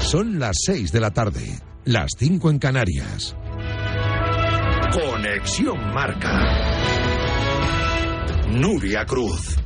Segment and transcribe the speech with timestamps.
[0.00, 1.60] Son las 6 de la tarde.
[1.84, 3.36] Las 5 en Canarias.
[4.92, 6.90] Conexión Marca.
[8.50, 9.56] Nuria Cruz.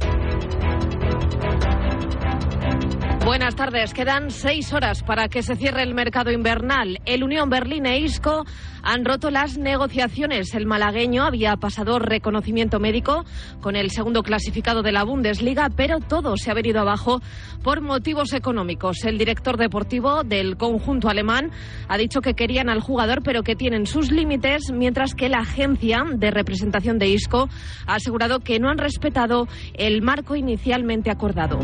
[3.25, 3.95] Buenas tardes.
[3.95, 7.01] Quedan seis horas para que se cierre el mercado invernal.
[7.07, 8.45] El Unión Berlín e Isco
[8.85, 10.55] han roto las negociaciones.
[10.55, 13.25] El malagueño había pasado reconocimiento médico
[13.61, 17.21] con el segundo clasificado de la Bundesliga, pero todo se ha venido abajo
[17.63, 19.05] por motivos económicos.
[19.05, 21.51] El director deportivo del conjunto alemán
[21.89, 26.05] ha dicho que querían al jugador, pero que tienen sus límites, mientras que la agencia
[26.15, 27.49] de representación de Isco
[27.87, 31.59] ha asegurado que no han respetado el marco inicialmente acordado.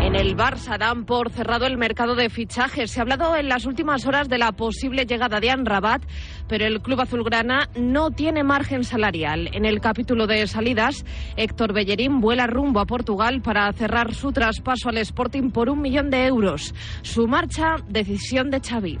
[0.00, 2.90] En el Barça dan por cerrado el mercado de fichajes.
[2.90, 6.02] Se ha hablado en las últimas horas de la posible llegada de Anrabat,
[6.48, 9.50] pero el club azulgrana no tiene margen salarial.
[9.52, 11.04] En el capítulo de salidas,
[11.36, 16.10] Héctor Bellerín vuela rumbo a Portugal para cerrar su traspaso al Sporting por un millón
[16.10, 16.74] de euros.
[17.02, 18.98] Su marcha, decisión de Xavi.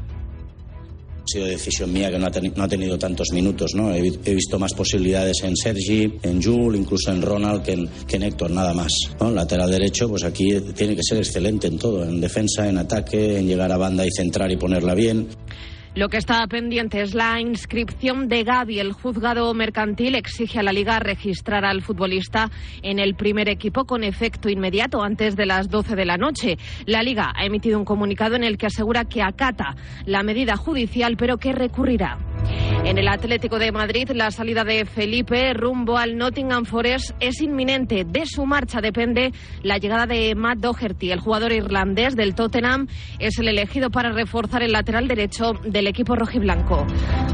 [1.22, 3.92] Ha sido decisión mía que no ha, no ha tenido tantos minutos, ¿no?
[3.94, 8.16] He, he, visto más posibilidades en Sergi, en Jules, incluso en Ronald que en, que
[8.16, 8.92] en Héctor, nada más.
[9.20, 9.30] ¿no?
[9.30, 13.46] Lateral derecho, pues aquí tiene que ser excelente en todo, en defensa, en ataque, en
[13.46, 15.28] llegar a banda y centrar y ponerla bien.
[15.94, 18.80] Lo que está pendiente es la inscripción de Gaby.
[18.80, 22.50] El juzgado mercantil exige a la Liga registrar al futbolista
[22.82, 26.56] en el primer equipo con efecto inmediato antes de las 12 de la noche.
[26.86, 29.76] La Liga ha emitido un comunicado en el que asegura que acata
[30.06, 32.31] la medida judicial, pero que recurrirá.
[32.84, 38.04] En el Atlético de Madrid, la salida de Felipe rumbo al Nottingham Forest es inminente.
[38.04, 39.32] De su marcha depende
[39.62, 41.10] la llegada de Matt Doherty.
[41.10, 42.88] El jugador irlandés del Tottenham
[43.18, 46.86] es el elegido para reforzar el lateral derecho del equipo rojiblanco.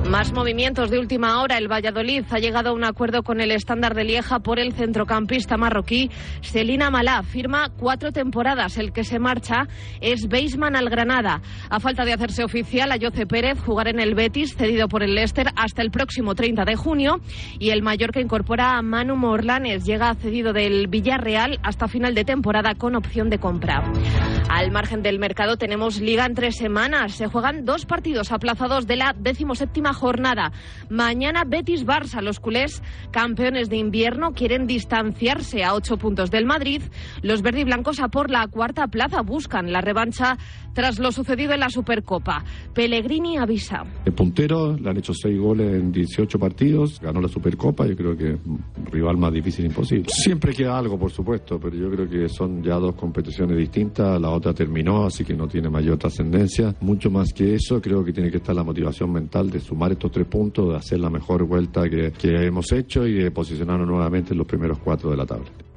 [0.08, 1.58] Más movimientos de última hora.
[1.58, 5.56] El Valladolid ha llegado a un acuerdo con el estándar de Lieja por el centrocampista
[5.56, 6.10] marroquí
[6.42, 7.22] Celina Malá.
[7.22, 8.78] Firma cuatro temporadas.
[8.78, 9.66] El que se marcha
[10.00, 11.40] es Beisman al Granada.
[11.69, 15.48] A falta de hacerse oficial, a Pérez jugar en el Betis, cedido por el Leicester
[15.56, 17.20] hasta el próximo 30 de junio
[17.59, 22.75] y el Mallorca incorpora a Manu Morlanes, llega cedido del Villarreal hasta final de temporada
[22.75, 23.82] con opción de compra.
[24.48, 27.12] Al margen del mercado tenemos liga en tres semanas.
[27.12, 30.53] Se juegan dos partidos aplazados de la decimoséptima jornada.
[30.88, 32.22] Mañana Betis-Barça.
[32.22, 36.82] Los culés, campeones de invierno, quieren distanciarse a ocho puntos del Madrid.
[37.22, 40.38] Los verde y blancos a por la cuarta plaza buscan la revancha
[40.72, 42.44] tras lo sucedido en la Supercopa.
[42.75, 43.84] Pellegrini avisa.
[44.04, 48.37] El puntero han hecho seis goles en 18 partidos, ganó la Supercopa, yo creo que
[48.91, 50.06] rival más difícil imposible.
[50.09, 54.31] Siempre queda algo, por supuesto, pero yo creo que son ya dos competiciones distintas, la
[54.31, 56.75] otra terminó, así que no tiene mayor trascendencia.
[56.81, 60.10] Mucho más que eso, creo que tiene que estar la motivación mental de sumar estos
[60.10, 64.32] tres puntos, de hacer la mejor vuelta que, que hemos hecho y de posicionarnos nuevamente
[64.32, 65.67] en los primeros cuatro de la tabla.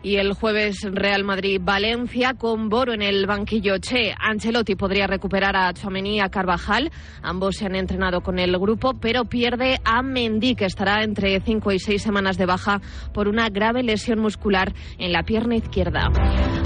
[0.00, 3.78] Y el jueves Real Madrid-Valencia con Boro en el banquillo.
[3.78, 6.92] Che, Ancelotti podría recuperar a Chouameni a Carvajal.
[7.20, 11.72] Ambos se han entrenado con el grupo, pero pierde a Mendy, que estará entre cinco
[11.72, 12.80] y seis semanas de baja
[13.12, 16.08] por una grave lesión muscular en la pierna izquierda.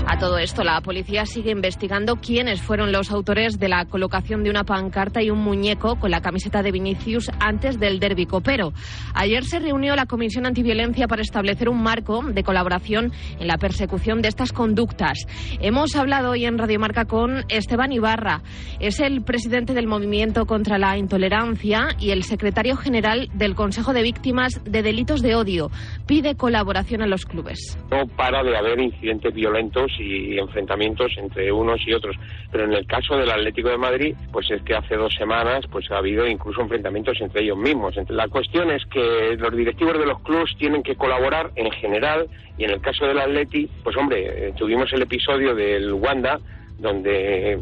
[0.06, 4.50] A todo esto, la policía sigue investigando quiénes fueron los autores de la colocación de
[4.50, 8.72] una pancarta y un muñeco con la camiseta de Vinicius antes del derbi copero.
[9.14, 14.22] Ayer se reunió la Comisión Antiviolencia para establecer un marco de colaboración en la persecución
[14.22, 15.26] de estas conductas.
[15.60, 18.42] Hemos hablado hoy en Radio Marca con Esteban Ibarra.
[18.80, 24.02] Es el presidente del Movimiento contra la Intolerancia y el secretario general del Consejo de
[24.02, 25.70] Víctimas de Delitos de Odio.
[26.06, 27.78] Pide colaboración a los clubes.
[27.90, 32.16] No para de haber incidentes violentos y enfrentamientos entre unos y otros.
[32.50, 35.90] Pero en el caso del Atlético de Madrid, pues es que hace dos semanas pues
[35.90, 37.94] ha habido incluso enfrentamientos entre ellos mismos.
[38.08, 42.26] La cuestión es que los directivos de los clubes tienen que colaborar en general
[42.58, 46.38] y en el caso del Atleti, pues hombre, eh, tuvimos el episodio del Wanda
[46.82, 47.56] donde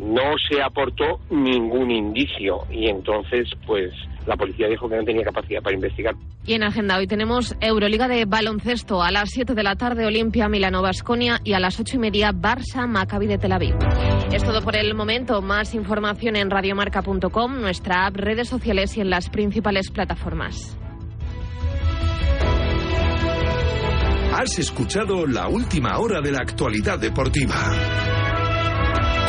[0.00, 3.92] no se aportó ningún indicio y entonces pues
[4.26, 6.14] la policía dijo que no tenía capacidad para investigar.
[6.44, 10.48] Y en agenda hoy tenemos Euroliga de baloncesto a las 7 de la tarde Olimpia
[10.48, 13.76] Milano Basconia y a las 8 y media Barça Maccabi de Tel Aviv.
[14.32, 15.40] Es todo por el momento.
[15.40, 20.76] Más información en radiomarca.com, nuestra app, redes sociales y en las principales plataformas.
[24.36, 27.54] Has escuchado la última hora de la actualidad deportiva.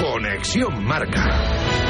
[0.01, 1.84] Conexión Marca.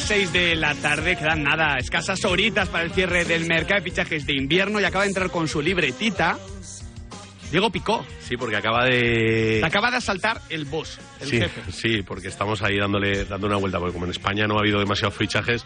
[0.00, 3.90] Las 6 de la tarde, quedan nada, escasas horitas para el cierre del mercado de
[3.90, 6.38] fichajes de invierno y acaba de entrar con su libretita
[7.50, 8.04] Diego Picó.
[8.20, 9.60] Sí, porque acaba de...
[9.62, 11.60] Acaba de asaltar el boss, el sí, jefe.
[11.70, 14.78] sí, porque estamos ahí dándole dando una vuelta, porque como en España no ha habido
[14.78, 15.64] demasiados fichajes...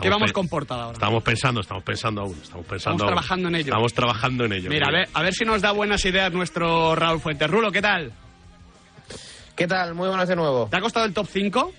[0.00, 0.94] ¿Qué vamos con portada ahora?
[0.94, 3.08] Estamos pensando, estamos pensando aún, estamos pensando Estamos aún.
[3.08, 3.64] trabajando en ello.
[3.66, 4.70] Estamos trabajando en ello.
[4.70, 7.50] Mira, a ver, a ver si nos da buenas ideas nuestro Raúl Fuentes.
[7.50, 8.10] Rulo, ¿qué tal?
[9.54, 9.94] ¿Qué tal?
[9.94, 10.68] Muy buenas de nuevo.
[10.70, 11.72] ¿Te ha costado el top 5?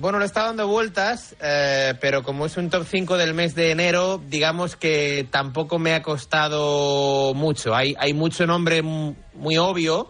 [0.00, 3.70] Bueno, le está dando vueltas, eh, pero como es un top 5 del mes de
[3.70, 7.74] enero, digamos que tampoco me ha costado mucho.
[7.74, 10.08] Hay, hay mucho nombre muy obvio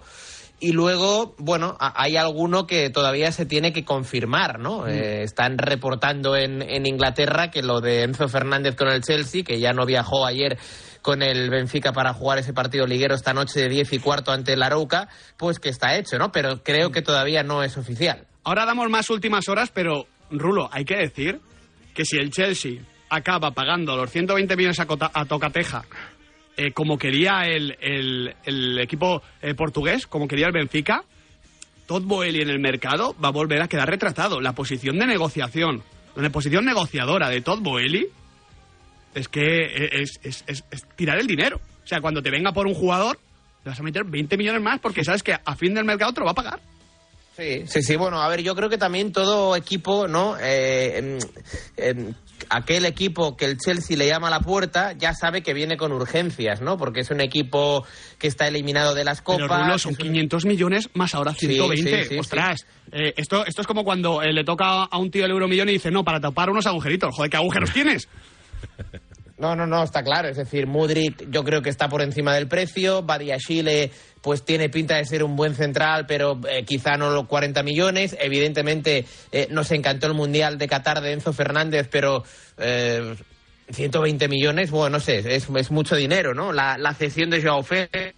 [0.61, 4.87] y luego, bueno, hay alguno que todavía se tiene que confirmar, ¿no?
[4.87, 9.59] Eh, están reportando en, en Inglaterra que lo de Enzo Fernández con el Chelsea, que
[9.59, 10.57] ya no viajó ayer
[11.03, 14.53] con el Benfica para jugar ese partido liguero esta noche de 10 y cuarto ante
[14.53, 16.31] el Arauca, pues que está hecho, ¿no?
[16.31, 18.29] Pero creo que todavía no es oficial.
[18.45, 21.41] Ahora damos más últimas horas, pero Rulo, hay que decir
[21.95, 25.85] que si el Chelsea acaba pagando los 120 millones a, Tocateja,
[26.57, 31.03] eh, como quería el, el- el equipo eh, portugués, como quería el Benfica,
[31.87, 34.41] Todd Boehly en el mercado va a volver a quedar retratado.
[34.41, 35.83] La posición de negociación,
[36.15, 38.07] la posición negociadora de Todd Boehly
[39.15, 41.61] es que es, es- es- es tirar el dinero.
[41.85, 43.19] O sea, cuando te venga por un jugador,
[43.65, 46.21] le vas a meter 20 millones más porque sabes que a fin del mercado te
[46.21, 46.61] lo va a pagar.
[47.41, 47.97] Sí, sí, sí.
[47.97, 50.37] Bueno, a ver, yo creo que también todo equipo, ¿no?
[50.39, 51.19] Eh,
[52.51, 55.93] aquel equipo que el Chelsea le llama a la puerta ya sabe que viene con
[55.93, 56.77] urgencias, ¿no?
[56.77, 57.87] Porque es un equipo
[58.19, 59.47] que está eliminado de las copas.
[59.49, 62.03] Pero Rulo, son 500 millones más ahora Sí, 120.
[62.03, 65.25] sí, sí, Ostras, eh, esto, esto es como cuando eh, le toca a un tío
[65.25, 67.15] el euromillón y dice, no, para tapar unos agujeritos.
[67.15, 68.09] Joder, ¿qué agujeros tienes?
[69.41, 70.29] No, no, no, está claro.
[70.29, 73.03] Es decir, Mudrik yo creo que está por encima del precio.
[73.03, 73.91] Badiashile
[74.21, 78.15] pues tiene pinta de ser un buen central, pero eh, quizá no los 40 millones.
[78.21, 82.23] Evidentemente eh, nos encantó el Mundial de Qatar de Enzo Fernández, pero...
[82.59, 83.17] eh,
[83.73, 86.53] 120 millones, bueno, no sé, es, mucho dinero, ¿no?
[86.53, 88.17] La, la cesión de Joao Félix,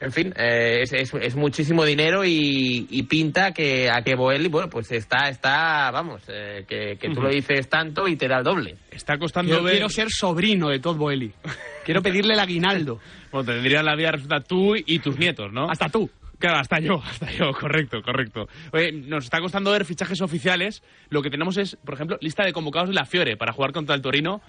[0.00, 4.48] en fin, eh, es, es- es muchísimo dinero y, y pinta que a que Boeli,
[4.48, 7.22] bueno, pues está, está vamos, eh, que, que tú Ujú.
[7.22, 8.76] lo dices tanto y te da el doble.
[8.90, 9.72] Está costando Yo ver...
[9.74, 11.32] quiero ser sobrino de Todd Boehly.
[11.84, 13.00] Quiero pedirle el aguinaldo.
[13.32, 15.68] Bueno, tendrían la vida resuelta tú y tus nietos, ¿no?
[15.68, 16.08] Hasta tú.
[16.38, 18.46] Claro, hasta yo, hasta yo, correcto, correcto.
[18.72, 20.82] Oye, nos está costando ver fichajes oficiales.
[21.08, 23.96] Lo que tenemos es, por ejemplo, lista de convocados de la Fiore para jugar contra
[23.96, 24.42] el Torino.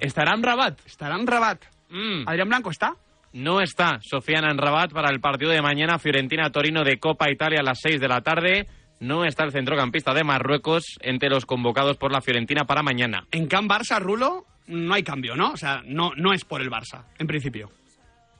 [0.00, 0.80] ¿Estará en Rabat?
[0.86, 1.62] ¿Estará en Rabat?
[2.26, 2.96] ¿Adrián Blanco está?
[3.32, 7.62] No está Sofiana en Rabat para el partido de mañana Fiorentina-Torino de Copa Italia a
[7.62, 8.66] las 6 de la tarde.
[9.00, 13.26] No está el centrocampista de Marruecos entre los convocados por la Fiorentina para mañana.
[13.30, 15.52] En Can Barça, Rulo, no hay cambio, ¿no?
[15.52, 17.70] O sea, no, no es por el Barça, en principio.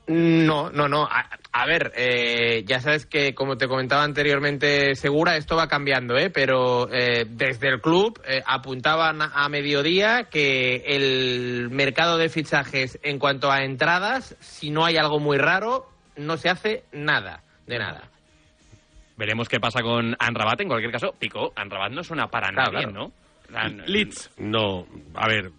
[0.07, 1.03] No, no, no.
[1.05, 6.17] A, a ver, eh, ya sabes que, como te comentaba anteriormente, Segura, esto va cambiando,
[6.17, 6.29] ¿eh?
[6.29, 13.17] Pero eh, desde el club eh, apuntaban a mediodía que el mercado de fichajes en
[13.17, 18.09] cuanto a entradas, si no hay algo muy raro, no se hace nada, de nada.
[19.15, 20.59] Veremos qué pasa con Anrabat.
[20.61, 23.07] En cualquier caso, Pico, Anrabat no suena para Claro, nadie, claro.
[23.09, 23.85] ¿no?
[23.85, 24.31] Leeds.
[24.37, 25.51] No, a ver,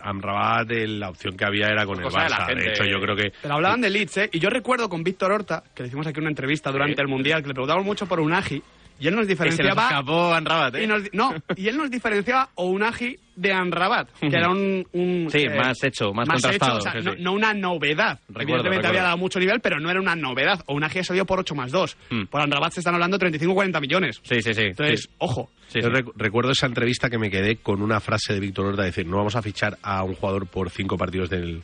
[0.00, 2.54] Amrabat, la opción que había era con el Cosa de la Barça.
[2.54, 4.28] De, hecho, yo creo que Pero hablaban de Leeds, ¿eh?
[4.32, 7.42] Y yo recuerdo con Víctor Horta, que le hicimos aquí una entrevista durante el Mundial,
[7.42, 8.62] que le preguntamos mucho por Unagi,
[8.98, 9.82] Y él nos Y se nos diferenciaba...
[9.88, 10.84] escapó Anrabat, ¿eh?
[10.84, 14.86] y nos- no, y él nos diferenciaba Ounagi de Anrabat, que era un...
[14.92, 18.18] un, Sí, eh, más hecho, más contrastado, hecho, o sea, sí, no, no una novedad.
[18.28, 18.88] Recuerdo, Evidentemente recuerdo.
[18.88, 20.62] había dado mucho nivel, pero no era una novedad.
[20.66, 21.96] Ounagi ha salido por 8 más 2.
[22.10, 22.22] Mm.
[22.24, 24.20] Por Anrabat se están hablando 35-40 millones.
[24.22, 24.62] Sí, sí, sí.
[24.62, 25.08] Entonces, Sí.
[25.18, 25.50] ojo.
[25.68, 29.06] Sí, Yo recuerdo esa entrevista que me quedé con una frase de Víctor Horta, decir,
[29.06, 31.62] no vamos a fichar a un jugador por cinco partidos del,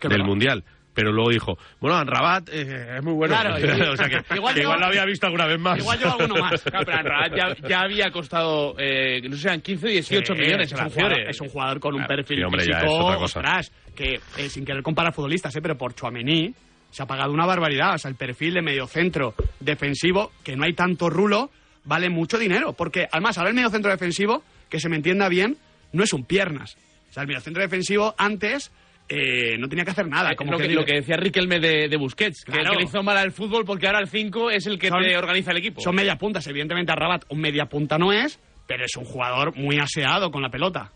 [0.00, 0.24] del.
[0.24, 0.64] Mundial.
[0.94, 3.34] Pero luego dijo, bueno, Anrabat eh, es muy bueno.
[3.34, 3.54] Claro,
[3.92, 5.78] o sea que igual que igual, yo- lo había visto alguna vez más.
[5.78, 6.62] Igual llevo alguno más.
[6.72, 10.40] Claro, pero Anrabat ya, ya había costado, eh, no sé, eran 15 o 18 Sí,
[10.40, 14.20] millones es un, jugador, es un jugador con un perfil sí, hombre, físico, ostras, que
[14.36, 16.54] eh, sin querer comparar futbolistas, eh, pero por Chuamení
[16.90, 17.94] se ha pagado una barbaridad.
[17.94, 21.50] O sea, el perfil de mediocentro defensivo, que no hay tanto rulo,
[21.84, 22.74] vale mucho dinero.
[22.74, 25.56] Porque, además, ahora el mediocentro defensivo, que se me entienda bien,
[25.92, 26.76] no es un piernas.
[27.10, 28.70] O sea, el mediocentro defensivo antes
[29.08, 30.32] eh, no tenía que hacer nada.
[30.32, 32.70] Eh, Como lo, que, dice- lo que decía Riquelme de, de Busquets, que- Claro.
[32.72, 35.16] que, le hizo mal al fútbol porque ahora el 5 es el que Son- te
[35.16, 35.80] organiza el equipo.
[35.80, 36.46] Son media puntas.
[36.46, 40.40] Evidentemente, a Rabat un media punta no es, pero es un jugador muy aseado con
[40.42, 40.92] la pelota.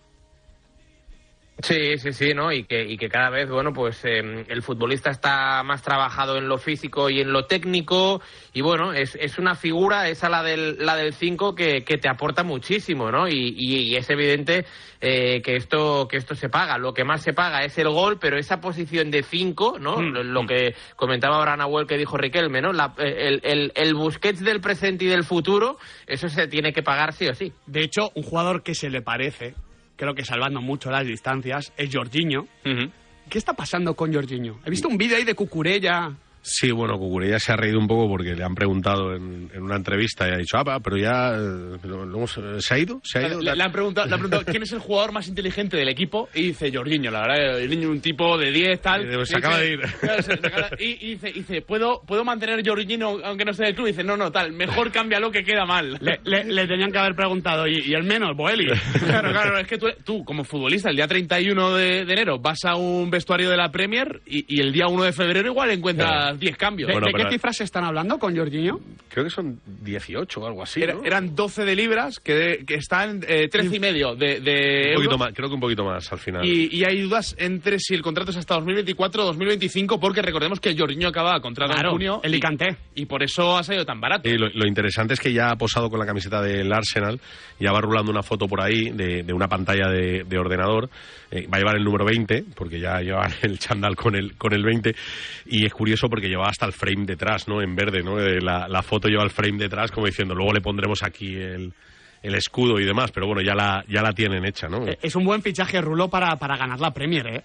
[1.62, 2.52] Sí, sí, sí, ¿no?
[2.52, 6.48] Y que, y que cada vez, bueno, pues eh, el futbolista está más trabajado en
[6.48, 8.20] lo físico y en lo técnico.
[8.52, 12.10] Y bueno, es, es una figura, esa la del la del 5, que, que te
[12.10, 13.26] aporta muchísimo, ¿no?
[13.26, 14.66] Y, y- y es evidente
[15.00, 16.76] eh, que, esto, que esto se paga.
[16.76, 19.96] Lo que más se paga es el gol, pero esa posición de 5, ¿no?
[19.96, 22.74] Mm, Lo, lo que comentaba ahora Nahuel que dijo Riquelme, ¿no?
[22.74, 27.14] La- el, el, el Busquets del presente y del futuro, eso se tiene que pagar
[27.14, 27.50] sí o sí.
[27.64, 29.54] De hecho, un jugador que se le parece,
[29.96, 32.46] creo que salvando mucho las distancias, es Jorginho.
[33.28, 34.60] ¿Qué está pasando con Jorginho?
[34.64, 36.12] He visto un vídeo ahí de Cucurella.
[36.48, 39.74] Sí, bueno, Cucurella se ha reído un poco porque le han preguntado en, en una
[39.74, 42.78] entrevista y ha dicho, ah, va, pero ya eh, lo- lo hemos- eh, ¿se ha
[42.78, 43.00] ido?
[43.02, 43.40] ¿Se ha ido?
[43.42, 46.28] Le, le han preguntado, le han preguntado quién es el jugador más inteligente del equipo
[46.34, 49.26] y dice Jorginho, la verdad, Jorginho un tipo de 10 tal.
[49.26, 49.80] Se Y acaba dice- de ir.
[50.00, 53.50] Claro, se- se acaba- y, y dice, y dice, ¿puedo, ¿puedo mantener Jorginho aunque no
[53.50, 53.88] esté en el club?
[53.88, 55.98] Y dice, no, no, tal, mejor cámbialo que queda mal.
[56.00, 58.66] Le, le- le tenían que haber preguntado, ¿y, y el menos, Boeli?
[59.04, 62.64] Claro, claro, es que tú, tú, como futbolista, el día 31 de, de enero vas
[62.64, 66.35] a un vestuario de la Premier y, y el día 1 de febrero igual encuentras
[66.38, 66.88] 10 cambios.
[66.88, 68.78] ¿De, Bueno, de qué cifras están hablando con Jorginho?
[69.08, 71.04] Creo que son 18 o algo así, Era- ¿no?
[71.04, 75.12] Eran 12 de libras que, que están eh, 13 y medio de, de un poquito
[75.14, 75.18] euros.
[75.18, 76.44] más, creo que un poquito más al final.
[76.44, 80.60] Y, y hay dudas entre si el contrato es hasta 2024 o 2025, porque recordemos
[80.60, 82.20] que Jorginho acaba contrato Claro, en junio.
[82.22, 82.76] el y- Icanté.
[82.94, 84.28] Y, por eso ha salido tan barato.
[84.28, 87.20] Y lo, lo interesante es que ya ha posado con la camiseta del Arsenal,
[87.60, 90.88] ya va rulando una foto por ahí de, de una pantalla de, de ordenador,
[91.30, 94.52] eh, va a llevar el número 20, porque ya lleva el chándal con el, con
[94.52, 94.94] el 20,
[95.46, 97.60] y es curioso porque lleva hasta el frame detrás, ¿no?
[97.62, 98.18] En verde, ¿no?
[98.20, 101.72] Eh, La, la foto lleva el frame detrás como diciendo, luego le pondremos aquí el,
[102.22, 104.86] el escudo y demás, pero bueno, ya la, ya la tienen hecha, ¿no?
[104.86, 107.44] Eh, Es un buen fichaje Rulo para, para ganar la Premier, ¿eh?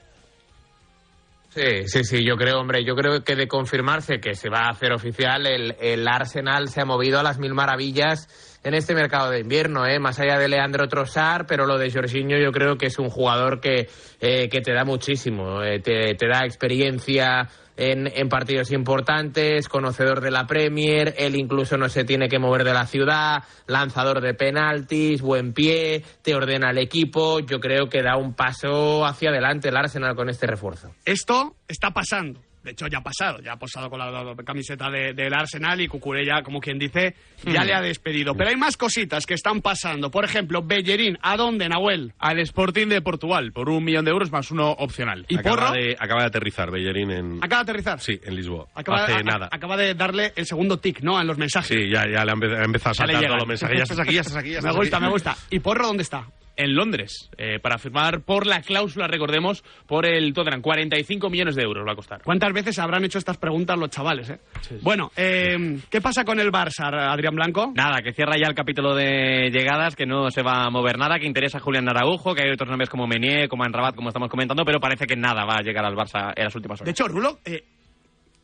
[1.53, 4.69] Sí, sí, sí, yo creo, hombre, yo creo que de confirmarse que se va a
[4.69, 9.29] hacer oficial, el, el Arsenal se ha movido a las mil maravillas en este mercado
[9.31, 9.99] de invierno, ¿eh?
[9.99, 13.59] más allá de Leandro Trossard, pero lo de Jorginho yo creo que es un jugador
[13.59, 13.89] que,
[14.21, 17.49] eh, que te da muchísimo, eh, te, te da experiencia
[17.81, 22.73] en, partidos importantes, conocedor de la Premier, él incluso no se tiene que mover de
[22.73, 28.17] la ciudad, lanzador de penaltis, buen pie, te ordena el equipo, yo creo que da
[28.17, 30.91] un paso hacia adelante el Arsenal con este refuerzo.
[31.05, 32.39] Esto está pasando.
[32.63, 33.39] De hecho, ya ha pasado.
[33.41, 37.15] Ya ha posado con la, la camiseta de- del Arsenal y Cucurella, como quien dice,
[37.43, 38.35] ya le ha despedido.
[38.35, 40.11] Pero hay más cositas que están pasando.
[40.11, 41.17] Por ejemplo, Bellerín.
[41.23, 42.13] ¿A dónde, Nahuel?
[42.19, 45.25] Al Sporting de Portugal, por un millón de euros más uno opcional.
[45.27, 45.71] ¿Y acaba Porro?
[45.71, 47.37] De, acaba de aterrizar Bellerín en...
[47.43, 47.99] Acaba de aterrizar.
[47.99, 48.67] Sí, en Lisboa.
[48.75, 49.49] Acaba, Hace a- nada.
[49.51, 51.19] acaba de darle el segundo tic, ¿no?
[51.19, 51.67] En los mensajes.
[51.75, 53.77] Sí, ya, ya le ha empe- ha empezado a saltar todos los mensajes.
[53.77, 55.05] Ya estás aquí, ya estás aquí, ya estás me gusta, aquí.
[55.05, 55.37] me gusta.
[55.49, 56.27] ¿Y Porro dónde está?
[56.55, 60.61] En Londres, eh, para firmar por la cláusula, recordemos, por el Tottenham.
[60.61, 62.21] 45 millones de euros va a costar.
[62.23, 64.39] ¿Cuántas veces habrán hecho estas preguntas los chavales, eh?
[64.81, 67.71] Bueno, eh, ¿qué pasa con el Barça, Adrián Blanco?
[67.75, 71.19] Nada, que cierra ya el capítulo de llegadas, que no se va a mover nada,
[71.19, 74.29] que interesa a Julián Araujo, que hay otros nombres como Menier, como Anrabat, como estamos
[74.29, 76.91] comentando, pero parece que nada va a llegar al Barça en las últimas De horas.
[76.91, 77.63] hecho, Rulo, eh,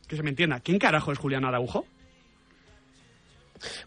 [0.08, 1.86] que se me entienda, ¿quién carajo es Julián Araujo?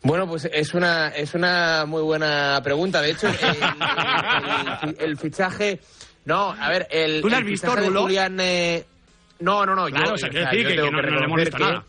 [0.03, 3.01] Bueno, pues es una, es una muy buena pregunta.
[3.01, 5.79] De hecho, el, el- el- el fichaje.
[6.25, 7.21] No, a ver, el.
[7.21, 7.87] ¿Tú has visto, de?
[7.89, 8.85] Julián, eh,
[9.39, 9.85] no, no, no.
[9.87, 11.83] Claro, yo, o sea, quiero decir que- tengo que no- no le que- nada.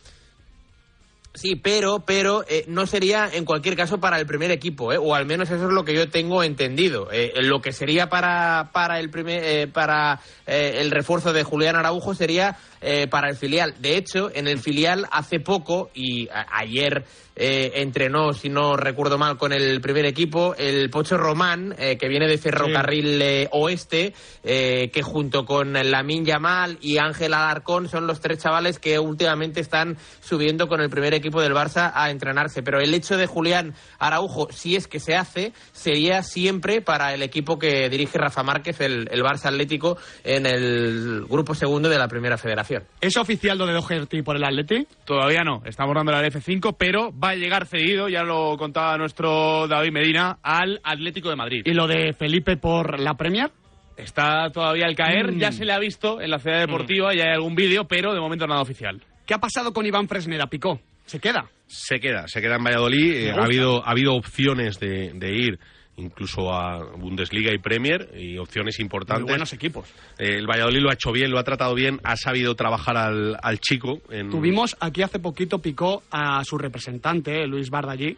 [1.34, 4.98] Sí, pero, pero eh, no sería en cualquier caso para el primer equipo, ¿eh?
[5.00, 7.08] o al menos eso es lo que yo tengo entendido.
[7.10, 11.74] Eh, lo que sería para para el primer eh, para eh, el refuerzo de Julián
[11.76, 13.74] Araujo sería eh, para el filial.
[13.78, 17.06] De hecho, en el filial hace poco y a- ayer
[17.44, 22.08] eh, entrenó, si no recuerdo mal, con el primer equipo el Pocho Román, eh, que
[22.08, 28.20] viene de Ferrocarril eh, Oeste, que junto con Lamin Yamal y Ángel Alarcón son los
[28.20, 32.62] tres chavales que últimamente están subiendo con el primer equipo equipo del Barça a entrenarse.
[32.62, 37.22] Pero el hecho de Julián Araujo, si es que se hace, sería siempre para el
[37.22, 42.08] equipo que dirige Rafa Márquez, el, el Barça Atlético, en el grupo segundo de la
[42.08, 42.84] Primera Federación.
[43.00, 44.86] ¿Es oficial lo de Doherty por el Atleti?
[45.04, 49.66] Todavía no, estamos dando la F5, pero va a llegar cedido, ya lo contaba nuestro
[49.68, 51.62] David Medina, al Atlético de Madrid.
[51.64, 53.50] ¿Y lo de Felipe por la Premier?
[53.96, 55.38] Está todavía al caer, Mm.
[55.38, 58.20] ya se le ha visto en la ciudad deportiva, ya hay algún vídeo, pero de
[58.20, 59.00] momento nada oficial.
[59.26, 60.80] ¿Qué ha pasado con Iván Fresneda, Picó?
[61.04, 61.46] ¿Se queda?
[61.66, 63.12] Se queda, se queda en Valladolid.
[63.14, 65.58] Eh, ha, habido, ha habido opciones de, de ir
[65.96, 69.24] incluso a Bundesliga y Premier y opciones importantes.
[69.24, 69.88] Muy buenos equipos.
[70.18, 73.36] Eh, el Valladolid lo ha hecho bien, lo ha tratado bien, ha sabido trabajar al,
[73.42, 74.00] al chico.
[74.10, 74.30] En...
[74.30, 78.16] Tuvimos aquí hace poquito, Picó, a su representante, Luis Bardallí,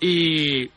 [0.00, 0.70] y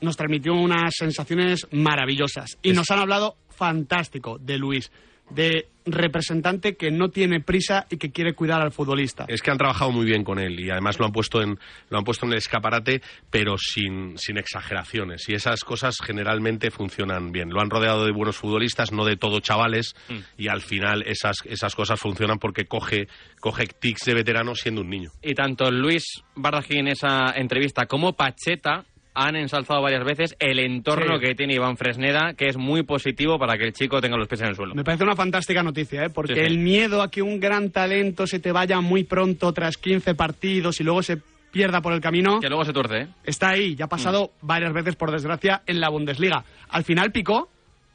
[0.00, 2.58] nos transmitió unas sensaciones maravillosas.
[2.62, 4.92] Y Es- nos han hablado fantástico de Luis,
[5.30, 9.24] de representante que no tiene prisa y que quiere cuidar al futbolista.
[9.28, 11.58] Es que han trabajado muy bien con él y además lo han puesto en
[11.90, 15.28] lo han puesto en el escaparate, pero sin, sin exageraciones.
[15.28, 17.50] Y esas cosas generalmente funcionan bien.
[17.50, 19.94] Lo han rodeado de buenos futbolistas, no de todo chavales,
[20.36, 23.08] y al final esas, esas cosas funcionan porque coge,
[23.40, 25.10] coge tics de veterano siendo un niño.
[25.22, 28.84] Y tanto Luis Bardají en esa entrevista como Pacheta
[29.20, 31.26] han ensalzado varias veces el entorno Sí.
[31.26, 34.42] que tiene Iván Fresneda, que es muy positivo para que el chico tenga los pies
[34.42, 34.74] en el suelo.
[34.74, 36.10] Me parece una fantástica noticia, ¿eh?
[36.10, 36.46] porque Sí, sí.
[36.46, 40.80] el miedo a que un gran talento se te vaya muy pronto tras 15 partidos
[40.80, 41.18] y luego se
[41.50, 43.06] pierda por el camino, Que luego se tuerce, ¿eh?
[43.24, 43.74] está ahí.
[43.74, 46.44] Ya ha pasado varias veces, por desgracia, en la Bundesliga.
[46.68, 47.48] Al final picó,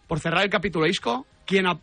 [0.07, 1.77] por cerrar el capítulo Isco, ¿quién ha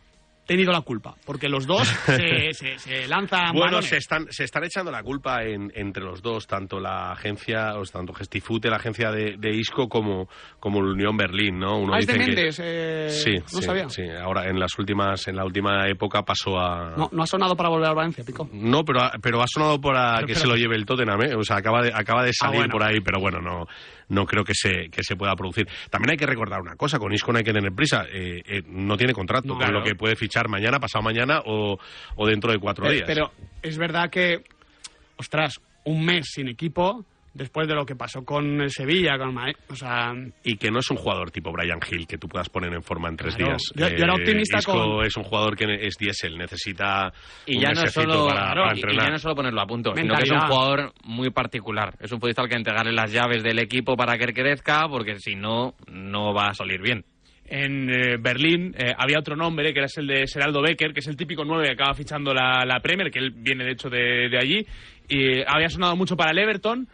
[0.45, 1.15] tenido la culpa?
[1.25, 5.43] Porque los dos se, se- se lanzan Bueno, se están, se están echando la culpa
[5.43, 9.87] en- entre los dos, tanto la agencia, o tanto Gestifute, la agencia de, de Isco,
[9.87, 10.27] como,
[10.59, 11.77] como el Unión Berlín, ¿no?
[11.79, 13.89] Uno Ah, es de dice que- eh, sí, no sí, sabía.
[13.89, 14.03] sí.
[14.09, 16.95] Ahora, en las últimas, en la última época pasó a...
[16.97, 18.49] No, no ha sonado para volver a Valencia, Pico.
[18.51, 21.21] No, pero, ha- pero ha sonado para Pero- que pero- se lo lleve el Tottenham,
[21.21, 21.35] ¿eh?
[21.35, 22.71] O sea, acaba de, acaba de Ah, salir bueno.
[22.71, 23.67] por ahí, pero bueno, no,
[24.11, 25.67] no creo que se, que se pueda producir.
[25.89, 28.61] También hay que recordar una cosa, con Isco no hay que tener prisa, eh, eh,
[28.67, 29.79] no tiene contrato, No, con claro.
[29.79, 31.79] lo que puede fichar mañana, pasado mañana o,
[32.15, 33.03] o dentro de cuatro Eh, días.
[33.07, 34.43] Pero es verdad que,
[35.17, 39.55] ostras, un mes sin equipo, después de lo que pasó con el Sevilla, con Madrid,
[39.69, 40.13] o sea...
[40.43, 43.07] Y que no es un jugador tipo Brian Hill que tú puedas poner en forma
[43.09, 43.51] en tres Claro.
[43.53, 43.61] días.
[43.73, 47.11] Yo- yo era optimista Isco con- es un jugador que es diésel, necesita
[47.45, 49.05] Y un ya, no solo, para, claro, para y- y entrenar.
[49.05, 50.47] ya no solo ponerlo a punto, sino que es un Mentalidad.
[50.55, 51.93] jugador muy particular.
[51.99, 55.35] Es un futbolista al que entregarle las llaves del equipo para que crezca, porque si
[55.35, 57.05] no, no va a salir bien.
[57.53, 61.07] En eh, Berlín eh, había otro nombre, que era el de Seraldo Becker, que es
[61.07, 64.29] el típico 9 que acaba fichando la, la Premier, que él viene de hecho de,
[64.29, 64.65] de allí.
[65.09, 66.87] Y eh, había sonado mucho para el Everton.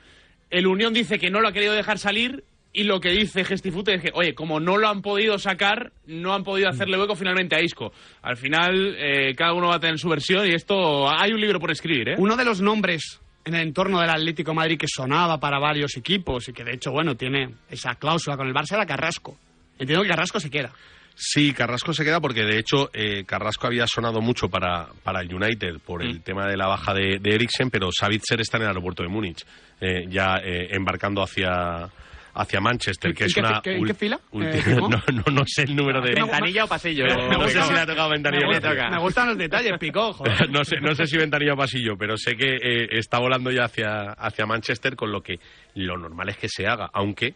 [0.50, 2.44] El Unión dice que no lo ha querido dejar salir.
[2.74, 6.36] Y lo que dice Gestifute es que, oye, como no lo han podido sacar, no
[6.36, 7.92] han podido hacerle hueco finalmente a Isco.
[8.22, 11.10] Al final, eh, cada uno va a tener su versión y esto.
[11.10, 12.16] Hay un libro por escribir, ¿eh?
[12.20, 15.96] Uno de los nombres en el entorno del Atlético de Madrid que sonaba para varios
[15.98, 19.38] equipos y que de hecho, bueno, tiene esa cláusula con el Barça era Carrasco.
[19.80, 20.72] Entiendo que Carrasco se queda.
[21.20, 25.34] Sí, Carrasco se queda porque de hecho eh, Carrasco había sonado mucho para, para el
[25.34, 26.08] United por Mm.
[26.10, 29.10] el tema de la baja de, de Eriksen, pero Savitzer está en el aeropuerto de
[29.10, 29.44] Múnich,
[29.82, 31.90] eh, ya eh, embarcando hacia
[32.38, 33.62] hacia Manchester, que ¿En es qué una...
[33.64, 34.20] en qué fila?
[34.34, 36.14] Eh, no, no, no sé el número de...
[36.14, 37.06] ¿Ventanilla o pasillo?
[37.38, 38.90] No sé si le ha tocado ventanilla me, o pasillo.
[38.90, 40.50] me gustan los detalles, Pico, joder.
[40.52, 43.66] no, sé, no sé si ventanilla o pasillo, pero sé que eh, está volando ya
[43.66, 45.40] hacia, hacia Manchester, con lo que
[45.76, 47.36] lo normal es que se haga, aunque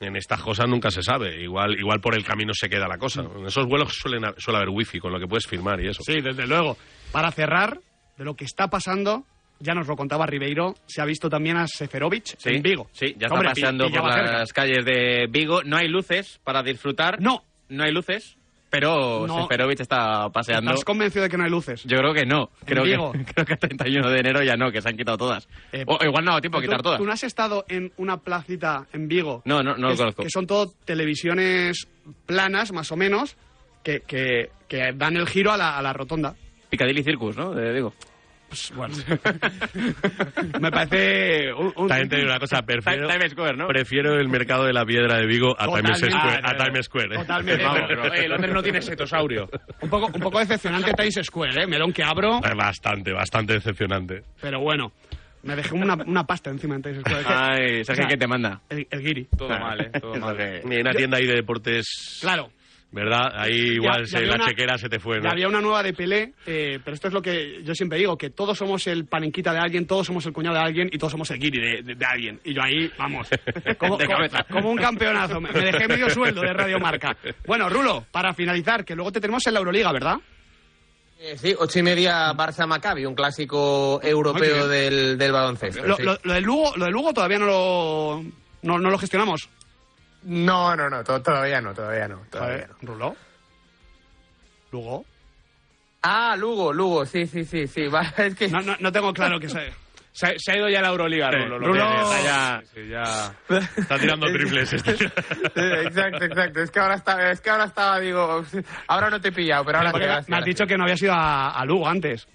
[0.00, 1.42] en estas cosas nunca se sabe.
[1.42, 3.22] Igual, igual por el camino se queda la cosa.
[3.22, 6.02] En esos vuelos suelen, suele haber wifi, con lo que puedes firmar y eso.
[6.02, 6.76] Sí, desde luego.
[7.12, 7.78] Para cerrar,
[8.16, 9.24] de lo que está pasando,
[9.60, 12.88] ya nos lo contaba Ribeiro, se ha visto también a Seferovic Sí, en Vigo.
[12.92, 14.32] Sí, ya está Hombre, paseando por cerca.
[14.38, 15.62] las calles de Vigo.
[15.64, 17.20] No hay luces para disfrutar.
[17.20, 17.42] No.
[17.68, 18.36] No hay luces,
[18.70, 19.42] pero No.
[19.42, 20.72] Seferovic está paseando.
[20.72, 21.82] ¿Estás convencido de que no hay luces?
[21.84, 22.50] Yo creo que no.
[22.66, 23.12] Creo que, Vigo?
[23.34, 25.48] creo que el 31 de enero ya no, que se han quitado todas.
[25.72, 26.98] Eh, o igual no ha dado tiempo a ¿Tú- quitar todas.
[26.98, 29.40] ¿Tú no has estado en una placita en Vigo?
[29.46, 30.22] No, no, no lo que, conozco.
[30.24, 31.86] que son todo televisiones
[32.26, 33.36] planas, más o menos,
[33.82, 36.34] que, que, que dan el giro a la, a la rotonda.
[36.70, 37.58] Piccadilly Circus, ¿no?
[37.58, 37.94] Eh, digo.
[38.48, 38.94] Pues bueno.
[40.60, 43.66] Me parece un, un- También te digo una cosa, prefiero, Times Square, ¿no?
[43.66, 45.98] prefiero el mercado de la piedra de Vigo a Times.
[45.98, 46.40] Square.
[46.42, 47.18] Ah, a Times Square ¿eh?
[47.18, 47.64] Totalmente.
[47.64, 49.48] Vamos, eh, Londres no tiene setosaurio.
[49.80, 51.66] un, poco, un poco decepcionante Times Square, ¿eh?
[51.66, 54.22] Melón que abro, Bastante, bastante decepcionante.
[54.40, 54.92] pero bueno.
[55.42, 57.24] Me dejé una, una pasta encima en Times Square.
[57.26, 58.62] Ay, Sergio, O sea, ¿quién te manda?
[58.70, 59.24] El, el guiri.
[59.36, 59.90] Todo mal, ¿eh?
[60.00, 60.38] Todo mal.
[60.64, 62.50] Ni una tienda ahí de deportes, Claro.
[62.94, 63.32] ¿Verdad?
[63.34, 65.24] Ahí igual Ya- se- ya la una- chequera se te fue, ¿no?
[65.24, 68.16] Ya había una nueva de Pelé, eh, pero esto es lo que yo siempre digo,
[68.16, 71.10] que todos somos el panenquita de alguien, todos somos el cuñado de alguien y todos
[71.10, 72.40] somos el guiri de, de- de alguien.
[72.44, 73.28] Y yo ahí, vamos,
[73.78, 74.44] como, De como- cabeza.
[74.48, 75.40] como un campeonazo.
[75.40, 77.16] Me, me dejé medio sueldo de Radio Marca.
[77.46, 80.16] Bueno, Rulo, para finalizar, que luego te tenemos en la Euroliga, ¿verdad?
[81.20, 85.86] Eh, sí, ocho y media Barça-Maccabi, un clásico europeo del, del baloncesto.
[85.86, 86.02] Lo, sí.
[86.02, 88.24] lo- lo del Lugo, lo del Lugo todavía no lo,
[88.62, 89.48] no, no lo gestionamos.
[90.24, 92.22] No, no, no, to- todavía no, todavía no.
[92.30, 92.74] Todavía no.
[92.82, 93.16] ¿Ruló?
[94.72, 95.04] ¿Lugo?
[96.02, 97.86] Ah, Lugo, Lugo, sí, sí, sí, sí.
[97.88, 98.48] va, es que...
[98.48, 99.70] No, no, no tengo claro que sea.
[100.12, 101.58] Se, ha- se ha ido ya a la Euroliga, Sí, Rulo.
[101.58, 103.34] lo Rulo- tiene, está ya- Sí, ya
[103.76, 104.72] está tirando triples.
[104.72, 104.96] este.
[104.96, 105.08] Sí,
[105.86, 106.60] exacto, exacto.
[106.60, 108.44] Es que ahora estaba, es que ahora estaba, digo,
[108.86, 110.28] ahora no te he pillado, pero ahora te me vas.
[110.28, 112.28] me has dicho que no habías ido a, a Lugo antes.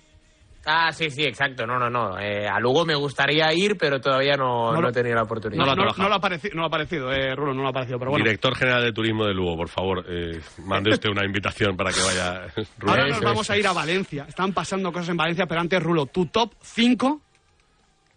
[0.66, 1.66] Ah, sí, sí, exacto.
[1.66, 2.20] No, no, no.
[2.20, 5.24] Eh, a Lugo me gustaría ir, pero todavía no, No no lo- he tenido la
[5.24, 5.66] oportunidad.
[5.66, 7.74] No, no, no lo ha parecido, no lo ha parecido, eh, Rulo, no lo ha
[7.74, 8.24] parecido, pero bueno.
[8.26, 12.02] Director General de Turismo de Lugo, por favor, eh, mande usted una invitación para que
[12.02, 12.48] vaya.
[12.78, 13.00] Rubén.
[13.00, 14.26] Ahora nos vamos a ir a Valencia.
[14.28, 17.22] Están pasando cosas en Valencia, pero antes, Rulo, tu top 5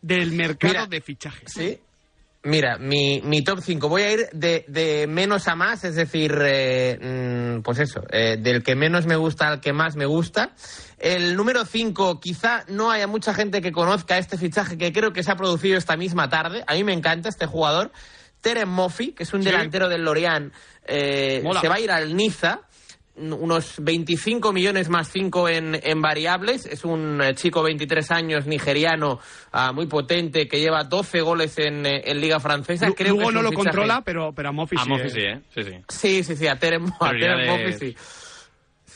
[0.01, 1.53] del mercado Mira, de fichajes.
[1.53, 1.79] Sí.
[2.45, 3.89] Mira, mi, mi top 5.
[3.89, 6.99] Voy a ir de, de menos a más, es decir, eh,
[7.59, 10.51] mm, pues eso, eh, del que menos me gusta al que más me gusta.
[10.99, 15.23] El número 5, quizá no haya mucha gente que conozca este fichaje que creo que
[15.23, 16.65] se ha producido esta misma tarde.
[16.67, 17.93] A mí me encanta este jugador.
[18.41, 19.49] Teren Moffi, que es un Sí.
[19.51, 20.53] delantero del Lorient,
[20.85, 22.63] eh, se va a ir al Niza
[23.17, 26.65] unos 25 millones más 5 en, en variables.
[26.67, 29.19] Es un eh, chico 23 años nigeriano
[29.53, 32.87] ah, muy potente que lleva 12 goles en, eh, en Liga Francesa.
[32.87, 34.89] Lu- Creo Lugo que no lo fichaje- controla, pero, pero a Mofi A sí.
[34.89, 35.11] Mofi eh.
[35.11, 35.41] sí, ¿eh?
[35.55, 35.77] Sí, sí.
[35.89, 37.75] Sí, sí, sí, a Terem, a Terem Prioridades.
[37.75, 37.97] Moffi sí.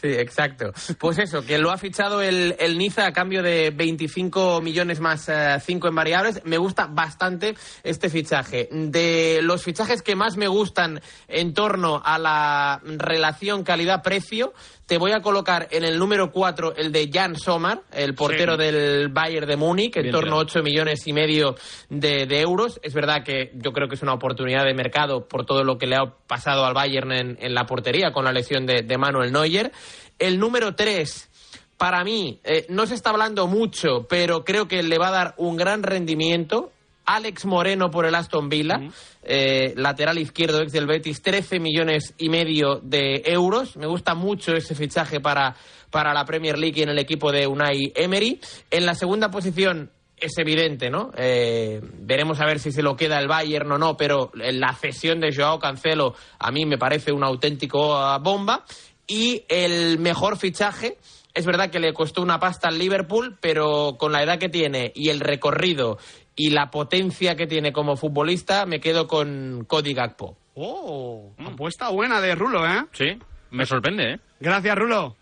[0.06, 0.72] Sí, exacto.
[0.98, 5.28] Pues eso, que lo ha fichado el, el Niza a cambio de 25 millones más
[5.64, 6.42] 5 en variables.
[6.44, 8.68] Me gusta bastante este fichaje.
[8.70, 14.52] De los fichajes que más me gustan en torno a la relación calidad-precio,
[14.86, 18.62] te voy a colocar en el número 4 el de Jan Sommer, el portero Sí.
[18.62, 20.60] del Bayern de Múnich, en Bien torno a tirado.
[20.60, 21.56] 8 millones y medio
[21.88, 22.78] de, de euros.
[22.82, 25.86] Es verdad que yo creo que es una oportunidad de mercado por todo lo que
[25.86, 29.32] le ha pasado al Bayern en, en la portería con la lesión de, de Manuel
[29.32, 29.72] Neuer.
[30.18, 31.30] El número 3,
[31.76, 35.34] para mí, eh, no se está hablando mucho, pero creo que le va a dar
[35.36, 36.70] un gran rendimiento.
[37.06, 38.80] Alex Moreno por el Aston Villa,
[39.22, 43.76] eh, lateral izquierdo ex del Betis, 13 millones y medio de euros.
[43.76, 45.56] Me gusta mucho ese fichaje para,
[45.90, 48.40] para la Premier League y en el equipo de Unai Emery.
[48.70, 51.10] En la segunda posición es evidente, ¿no?
[51.16, 55.20] Eh, veremos a ver si se lo queda el Bayern o no, pero la cesión
[55.20, 58.64] de Joao Cancelo a mí me parece una auténtica bomba.
[59.06, 60.96] Y el mejor fichaje,
[61.32, 64.90] es verdad que le costó una pasta al Liverpool, pero con la edad que tiene
[64.94, 65.98] y el recorrido
[66.36, 70.36] y la potencia que tiene como futbolista, me quedo con Cody Gakpo.
[70.54, 72.84] Oh, apuesta buena de Rulo, ¿eh?
[72.92, 73.18] Sí,
[73.50, 74.20] me sorprende, ¿eh?
[74.38, 75.16] Gracias, Rulo.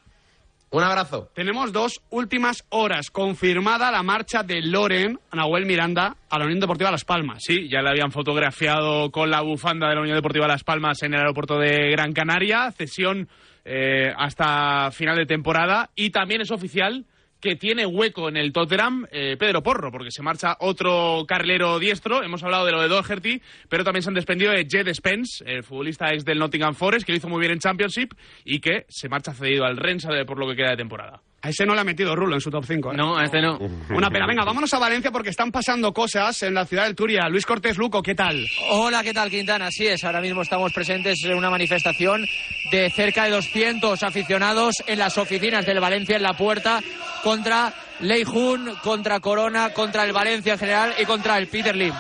[0.70, 1.30] Un abrazo.
[1.34, 3.12] Tenemos dos últimas horas.
[3.12, 7.38] Confirmada la marcha de Loren, Nahuel Miranda, a la Unión Deportiva Las Palmas.
[7.46, 11.14] Sí, ya le habían fotografiado con la bufanda de la Unión Deportiva Las Palmas en
[11.14, 12.72] el aeropuerto de Gran Canaria.
[12.72, 13.28] Cesión
[13.64, 15.90] eh, hasta final de temporada.
[15.94, 17.06] Y también es oficial
[17.44, 22.22] que tiene hueco en el Tottenham eh, Pedro Porro, porque se marcha otro carrilero diestro.
[22.22, 25.62] Hemos hablado de lo de Doherty, pero también se han desprendido de Jed Spence, el
[25.62, 28.14] futbolista ex del Nottingham Forest, que lo hizo muy bien en Championship
[28.46, 31.20] y que se marcha cedido al Rennes por lo que queda de temporada.
[31.44, 32.92] A ese no le ha metido Rulo en su top 5.
[32.92, 32.96] ¿eh?
[32.96, 33.58] No, a este no.
[33.90, 34.26] Una pena.
[34.26, 37.28] Venga, vámonos a Valencia porque están pasando cosas en la ciudad del Turia.
[37.28, 38.42] Luis Cortés Luco, ¿qué tal?
[38.70, 39.66] Hola, ¿qué tal, Quintana?
[39.66, 42.24] Así es, ahora mismo estamos presentes en una manifestación
[42.70, 46.80] de cerca de 200 aficionados en las oficinas del Valencia en la puerta
[47.22, 51.92] contra Lei Jun, contra Corona, contra el Valencia en general y contra el Peter Lim.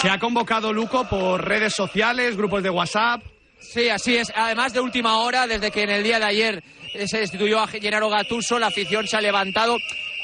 [0.00, 3.20] Se ha convocado Luco por redes sociales, grupos de WhatsApp.
[3.60, 4.32] Sí, así es.
[4.34, 6.62] Además de última hora, desde que en el día de ayer
[6.94, 9.76] eh, se destituyó a Gennaro Gattuso, la afición se ha levantado.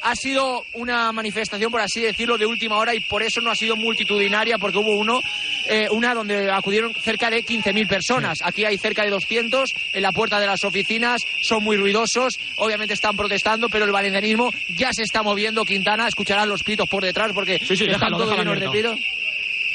[0.03, 3.57] Ha sido una manifestación, por así decirlo, de última hora y por eso no ha
[3.57, 5.21] sido multitudinaria, porque hubo uno,
[5.69, 8.39] eh, una donde acudieron cerca de 15.000 personas.
[8.43, 12.95] Aquí hay cerca de 200 en la puerta de las oficinas, son muy ruidosos, obviamente
[12.95, 15.65] están protestando, pero el valencianismo ya se está moviendo.
[15.65, 18.79] Quintana, escucharán los pitos por detrás porque Sí, sí, están déjalo, todos déjalo llenos de
[18.79, 19.16] pitos.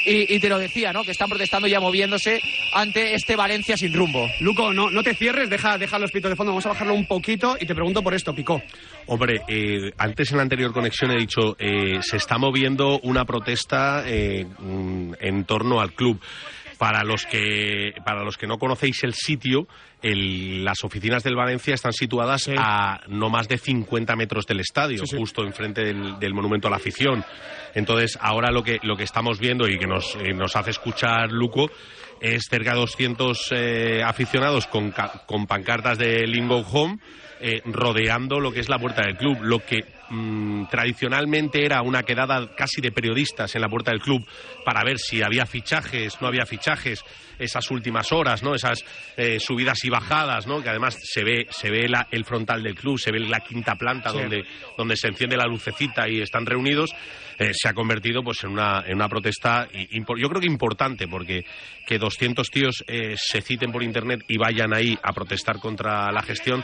[0.06, 1.04] Y, y te lo decía, ¿no?
[1.04, 2.42] Que están protestando ya moviéndose
[2.74, 4.28] ante este Valencia sin rumbo.
[4.40, 6.52] Luco, no, no te cierres, deja, deja los pitos de fondo.
[6.52, 8.62] Vamos a bajarlo un poquito y te pregunto por esto, Picó.
[9.08, 14.04] Hombre, eh, antes en la anterior conexión he dicho, eh, se está moviendo una protesta
[14.06, 16.20] eh, mm, en torno al club.
[16.82, 19.68] Para los que para los que no conocéis el sitio,
[20.02, 25.04] el- las oficinas del Valencia están situadas a no más de 50 metros del estadio,
[25.20, 27.24] justo enfrente del, del monumento a la afición.
[27.76, 31.32] Entonces, ahora lo que lo que estamos viendo y que nos, eh, nos hace escuchar
[31.32, 31.70] Luco
[32.20, 34.92] es cerca de 200 eh, aficionados con,
[35.28, 36.98] con pancartas de Lingo Home
[37.42, 42.04] eh, rodeando lo que es la puerta del club, lo que mm, tradicionalmente era una
[42.04, 44.26] quedada casi de periodistas en la puerta del club
[44.66, 47.04] para ver si había fichajes, no había fichajes,
[47.40, 48.54] esas últimas horas, ¿no?
[48.54, 48.86] Esas
[49.18, 50.62] eh, subidas y bajadas, ¿no?
[50.62, 53.74] Que además se ve, se ve la- el frontal del club, se ve la quinta
[53.76, 54.18] planta Sí.
[54.20, 54.44] donde,
[54.78, 56.92] donde se enciende la lucecita y están reunidos,
[57.40, 61.44] eh, se ha convertido pues en una, en una protesta, yo creo que importante, porque
[61.88, 66.22] que 200 tíos eh, se citen por internet y vayan ahí a protestar contra la
[66.22, 66.64] gestión,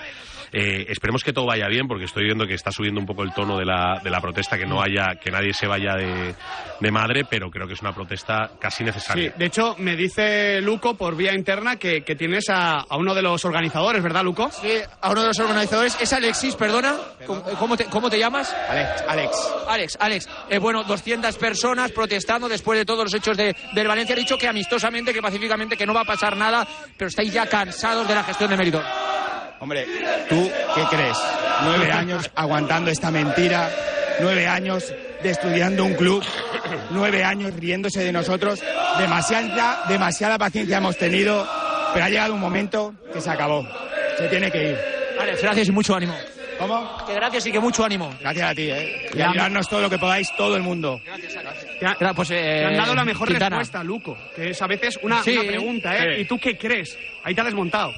[0.52, 3.34] eh, esperemos que todo vaya bien, porque estoy viendo que está subiendo un poco el
[3.34, 6.36] tono de la, de la protesta, que no haya, que nadie se vaya de,
[6.80, 9.34] de madre, pero creo que es una protesta casi Sí, necesaria.
[9.36, 13.22] de hecho, me dice Luco por vía interna que, que tienes a, a uno de
[13.24, 14.50] los organizadores, ¿verdad, Luco?
[14.52, 14.70] Sí,
[15.02, 15.98] a uno de los organizadores.
[16.00, 16.96] Es Alexis, perdona.
[17.26, 18.54] ¿Cómo, cómo te, cómo te llamas?
[18.70, 19.54] Alex, Alex.
[19.68, 20.30] Alex, Alex.
[20.50, 24.16] Eh, bueno, 200 personas protestando después de todos los hechos de, del Valencia.
[24.16, 27.48] Ha dicho que amistosamente, que pacíficamente, que no va a pasar nada, pero estáis ya
[27.48, 28.82] cansados de la gestión de mérito.
[29.60, 29.86] Hombre,
[30.30, 31.17] ¿tú qué crees?
[31.63, 33.70] Nueve años aguantando esta mentira,
[34.22, 34.93] nueve años
[35.24, 36.24] destruyendo un club,
[36.91, 38.62] nueve años riéndose de nosotros.
[39.00, 41.48] Demasiada, demasiada paciencia hemos tenido,
[41.93, 43.67] pero ha llegado un momento que se acabó.
[44.17, 44.78] Se tiene que ir.
[45.20, 46.15] Alex, gracias y mucho ánimo.
[46.60, 47.06] ¿Cómo?
[47.06, 48.12] Que gracias y que mucho ánimo.
[48.20, 49.10] Gracias a ti, ¿eh?
[49.13, 51.00] Y ayudarnos todo lo que podáis, todo el mundo.
[51.80, 53.58] Te, ha- Gra- pues, eh, te han dado la mejor Quintana.
[53.60, 55.38] respuesta, Luco, que es a veces una, Sí.
[55.38, 56.22] una pregunta, ¿eh?
[56.22, 56.98] ¿Y tú qué crees?
[57.24, 57.93] Ahí te has desmontado.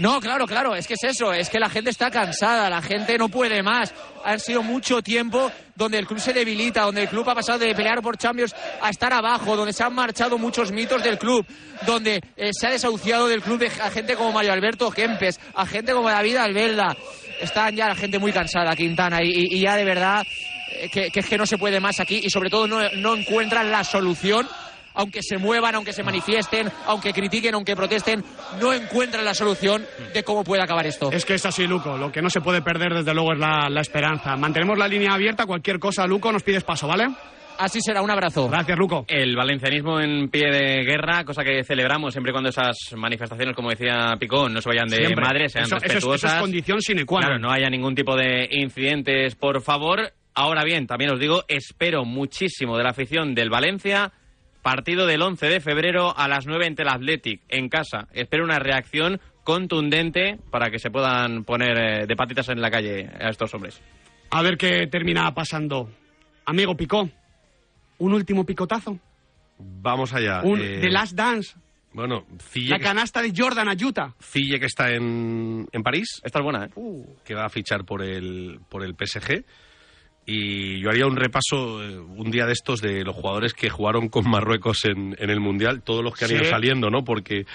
[0.00, 3.18] No, claro, claro, es que es eso, es que la gente está cansada, la gente
[3.18, 3.92] no puede más.
[4.24, 7.74] Han sido mucho tiempo donde el club se debilita, donde el club ha pasado de
[7.74, 11.44] pelear por Champions a estar abajo, donde se han marchado muchos mitos del club,
[11.84, 15.66] donde eh, se ha desahuciado del club de, a gente como Mario Alberto Kempes, a
[15.66, 16.96] gente como David Albelda.
[17.38, 20.26] Están ya la gente muy cansada, Quintana, y, ya de verdad
[20.72, 23.16] eh, que, que es que no se puede más aquí y sobre todo no, no
[23.16, 24.48] encuentran la solución
[25.00, 28.22] aunque se muevan, aunque se manifiesten, aunque critiquen, aunque protesten,
[28.60, 29.84] no encuentran la solución
[30.14, 31.10] de cómo puede acabar esto.
[31.12, 31.96] Es que es así, Luco.
[31.96, 34.36] Lo que no se puede perder, desde luego, es la, la esperanza.
[34.36, 35.46] Mantenemos la línea abierta.
[35.46, 37.08] Cualquier cosa, Luco, nos pides paso, ¿vale?
[37.58, 38.48] Así será, un abrazo.
[38.48, 39.04] Gracias, Luco.
[39.06, 43.68] El valencianismo en pie de guerra, cosa que celebramos siempre y cuando esas manifestaciones, como
[43.68, 45.22] decía Picón, no se vayan de Siempre.
[45.22, 46.30] madre, sean Eso- eso es- respetuosas.
[46.30, 47.28] eso es condición sine qua non.
[47.28, 50.10] Claro, no haya ningún tipo de incidentes, por favor.
[50.34, 54.10] Ahora bien, también os digo, espero muchísimo de la afición del Valencia.
[54.62, 58.08] Partido del 11 de febrero a las 9 ante el Athletic, en casa.
[58.12, 63.08] Espero una reacción contundente para que se puedan poner eh, de patitas en la calle
[63.20, 63.80] a estos hombres.
[64.30, 65.90] A ver qué termina pasando.
[66.44, 67.08] Amigo Picó,
[67.98, 68.98] un último picotazo.
[69.58, 70.42] Vamos allá.
[70.42, 71.56] Un eh, The Last Dance.
[71.92, 74.14] Bueno, Cille, La que, canasta de Jordan a Utah.
[74.20, 76.20] Cille que está en, en París.
[76.22, 76.70] Esta es buena, ¿eh?
[77.24, 79.44] que va a fichar por el, por el PSG.
[80.32, 84.08] Y yo haría un repaso eh, un día de estos de los jugadores que jugaron
[84.08, 86.36] con Marruecos en, en el Mundial, todos los que han Sí.
[86.36, 87.02] ido saliendo, ¿no?
[87.02, 87.46] Porque,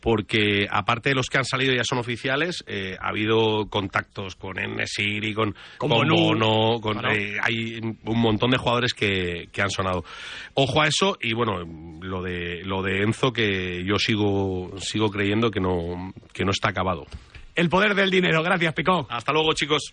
[0.00, 4.58] porque aparte de los que han salido ya son oficiales, eh, ha habido contactos con
[4.58, 6.08] Enesiri, con, Con con.
[6.08, 10.02] Bono, con, eh, hay un montón de jugadores que, que han sonado.
[10.54, 11.58] Ojo a eso y bueno,
[12.00, 16.70] lo de, lo de Enzo que yo sigo, sigo creyendo que no, que no está
[16.70, 17.04] acabado.
[17.54, 18.42] El poder del dinero.
[18.42, 19.06] Gracias, Picó.
[19.10, 19.92] Hasta luego, chicos.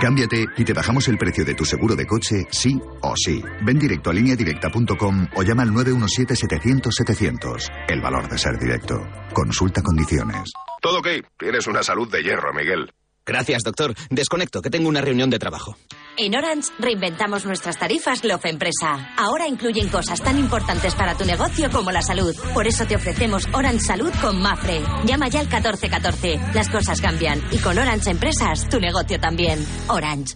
[0.00, 3.42] Cámbiate y te bajamos el precio de tu seguro de coche, sí o sí.
[3.62, 7.70] Ven directo a lineadirecta.com o llama al 917-700-700.
[7.88, 9.00] El valor de ser directo.
[9.32, 10.52] Consulta condiciones.
[10.80, 11.08] Todo ok.
[11.38, 12.92] Tienes una salud de hierro, Miguel.
[13.28, 13.94] Gracias, doctor.
[14.08, 15.76] Desconecto, que tengo una reunión de trabajo.
[16.16, 19.14] En Orange reinventamos nuestras tarifas Love Empresa.
[19.18, 22.34] Ahora incluyen cosas tan importantes para tu negocio como la salud.
[22.54, 24.80] Por eso te ofrecemos Orange Salud con Mafre.
[25.04, 26.40] Llama ya al 1414.
[26.54, 29.64] Las cosas cambian y con Orange Empresas tu negocio también.
[29.88, 30.34] Orange.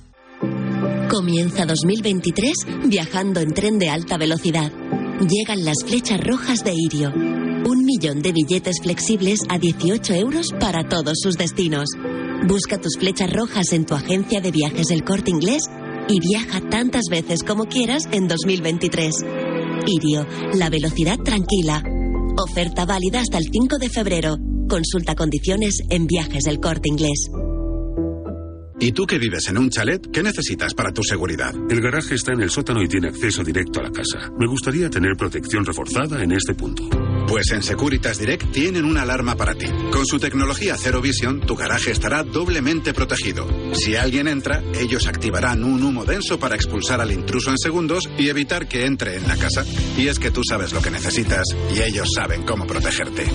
[1.11, 2.53] Comienza 2023
[2.85, 4.71] viajando en tren de alta velocidad.
[5.21, 7.52] Llegan las flechas rojas de Irio.
[7.64, 11.90] Un millón de billetes flexibles a 18 euros para todos sus destinos.
[12.48, 15.62] Busca tus flechas rojas en tu agencia de viajes El Corte Inglés
[16.09, 19.14] y viaja tantas veces como quieras en 2023.
[19.87, 21.85] Irio, la velocidad tranquila.
[22.37, 24.37] Oferta válida hasta el 5 de febrero.
[24.68, 27.31] Consulta condiciones en viajes del Corte Inglés.
[28.81, 30.05] ¿Y tú que vives en un chalet?
[30.12, 31.55] ¿Qué necesitas para tu seguridad?
[31.70, 34.33] El garaje está en el sótano y tiene acceso directo a la casa.
[34.37, 36.88] Me gustaría tener protección reforzada en este punto.
[37.27, 39.67] Pues en Securitas Direct tienen una alarma para ti.
[39.91, 43.47] Con su tecnología Zero Vision, tu garaje estará doblemente protegido.
[43.75, 48.29] Si alguien entra, ellos activarán un humo denso para expulsar al intruso en segundos y
[48.29, 49.65] evitar que entre en la casa.
[49.97, 53.27] Y es que tú sabes lo que necesitas y ellos saben cómo protegerte.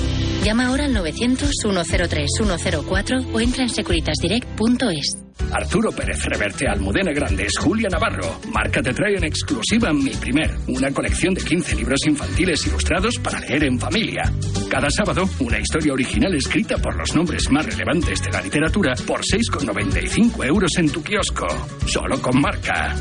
[0.43, 5.28] Llama ahora al 900-103-104 o entra en securitasdirect.es.
[5.52, 8.39] Arturo Pérez Reverte Almudena Grandes, Julia Navarro.
[8.52, 13.39] Marca te trae en exclusiva Mi Primer, una colección de 15 libros infantiles ilustrados para
[13.39, 14.31] leer en familia.
[14.69, 19.21] Cada sábado, una historia original escrita por los nombres más relevantes de la literatura por
[19.21, 21.47] 6,95 euros en tu kiosco.
[21.85, 22.95] Solo con Marca.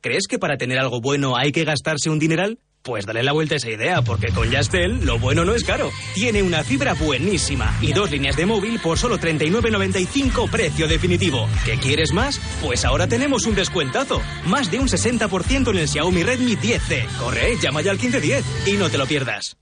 [0.00, 2.58] ¿Crees que para tener algo bueno hay que gastarse un dineral?
[2.82, 5.90] Pues dale la vuelta a esa idea, porque con Yastel lo bueno no es caro.
[6.14, 11.46] Tiene una fibra buenísima y dos líneas de móvil por solo 39.95 precio definitivo.
[11.64, 12.40] ¿Qué quieres más?
[12.62, 14.20] Pues ahora tenemos un descuentazo.
[14.46, 17.06] Más de un 60% en el Xiaomi Redmi 10C.
[17.18, 19.56] Corre, llama ya al 1510 y no te lo pierdas.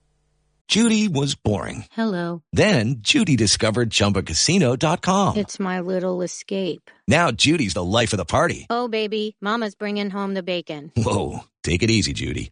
[0.69, 1.85] Judy was boring.
[1.91, 2.41] Hello.
[2.51, 5.37] Then Judy discovered ChumbaCasino.com.
[5.37, 6.91] It's my little escape.
[7.07, 8.67] Now Judy's the life of the party.
[8.69, 10.91] Oh, baby, Mama's bringing home the bacon.
[10.97, 12.51] Whoa, take it easy, Judy.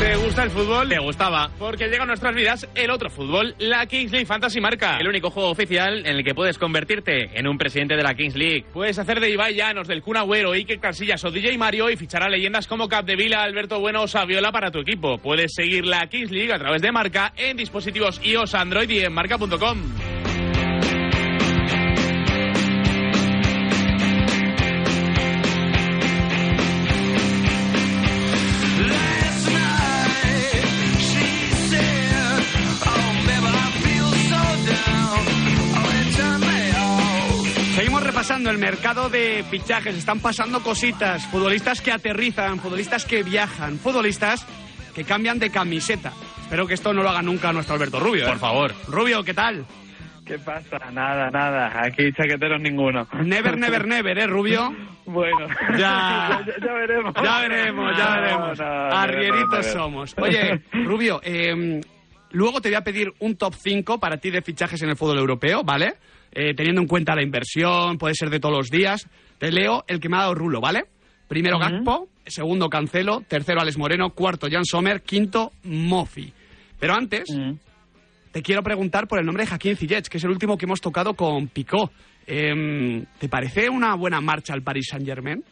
[0.00, 0.88] ¿Te gusta el fútbol?
[0.88, 1.50] Te gustaba.
[1.58, 4.98] Porque llega a nuestras vidas el otro fútbol, la Kings League Fantasy Marca.
[4.98, 8.34] El único juego oficial en el que puedes convertirte en un presidente de la Kings
[8.34, 8.66] League.
[8.72, 12.22] Puedes hacer de Ibai Llanos, del Kun Agüero, Iker Casillas o DJ Mario y fichar
[12.22, 15.18] a leyendas como Capdevila, Alberto Bueno o Saviola para tu equipo.
[15.18, 19.12] Puedes seguir la Kings League a través de Marca en dispositivos iOS, Android y en
[19.12, 20.13] marca.com.
[38.54, 39.96] el mercado de fichajes.
[39.96, 41.26] Están pasando cositas.
[41.26, 44.46] Futbolistas que aterrizan, futbolistas que viajan, futbolistas
[44.94, 46.12] que cambian de camiseta.
[46.42, 48.24] Espero que esto no lo haga nunca nuestro Alberto Rubio.
[48.24, 48.28] ¿eh?
[48.28, 48.72] Por favor.
[48.86, 49.66] Rubio, ¿qué tal?
[50.24, 50.78] ¿Qué pasa?
[50.92, 51.72] Nada, nada.
[51.82, 53.06] Aquí chaqueteros ninguno.
[53.24, 54.74] Never, never, never, ¿eh, Rubio?
[55.06, 55.46] Bueno.
[55.76, 56.42] Ya.
[56.46, 57.12] ya, ya veremos.
[57.22, 58.58] Ya veremos, ya No, veremos.
[58.58, 59.72] no, Arrieritos never, never.
[59.72, 60.14] somos.
[60.16, 61.78] Oye, Rubio, eh,
[62.30, 65.18] luego te voy a pedir un top 5 para ti de fichajes en el fútbol
[65.18, 65.96] europeo, ¿vale?
[66.34, 69.08] Eh, teniendo en cuenta la inversión, puede ser de todos los días.
[69.38, 70.84] Te leo el que me ha dado Rulo, ¿vale?
[71.28, 71.58] Primero.
[71.58, 76.32] Gakpo, segundo Cancelo, tercero Alex Moreno, cuarto Jan Sommer, quinto Mofi.
[76.78, 77.24] Pero antes,
[78.32, 80.80] te quiero preguntar por el nombre de Joaquín Ziyech, que es el último que hemos
[80.80, 81.90] tocado con Picó.
[82.26, 85.42] Em, ¿Te parece una buena marcha al Paris Saint-Germain?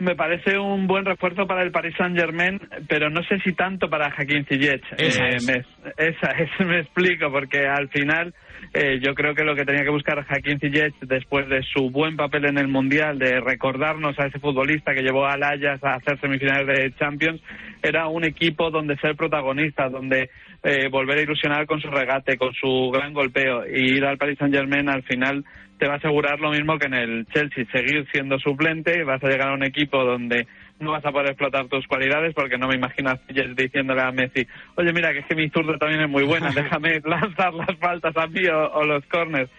[0.00, 2.58] Me parece un buen refuerzo para el Paris Saint Germain,
[2.88, 4.82] pero no sé si tanto para Joaquín Ziyech.
[4.96, 5.46] Esa Eh, es.
[5.46, 5.64] me,
[5.98, 8.34] esa es, me explico, porque al final
[8.72, 12.16] eh, yo creo que lo que tenía que buscar Joaquín Ziyech después de su buen
[12.16, 16.18] papel en el Mundial, de recordarnos a ese futbolista que llevó al Ajax a hacer
[16.20, 17.40] semifinales de Champions,
[17.82, 20.30] era un equipo donde ser protagonista, donde
[20.62, 23.64] eh, volver a ilusionar con su regate, con su gran golpeo.
[23.66, 25.44] Y ir al Paris Saint Germain al final
[25.78, 29.28] te va a asegurar lo mismo que en el Chelsea, seguir siendo suplente, vas a
[29.28, 30.46] llegar a un equipo donde
[30.78, 33.20] no vas a poder explotar tus cualidades porque no me imagino a
[33.54, 34.46] diciéndole a Messi,
[34.76, 38.16] oye mira que es que mi zurda también es muy buena, déjame lanzar las faltas
[38.16, 39.50] a mí o, o los corners.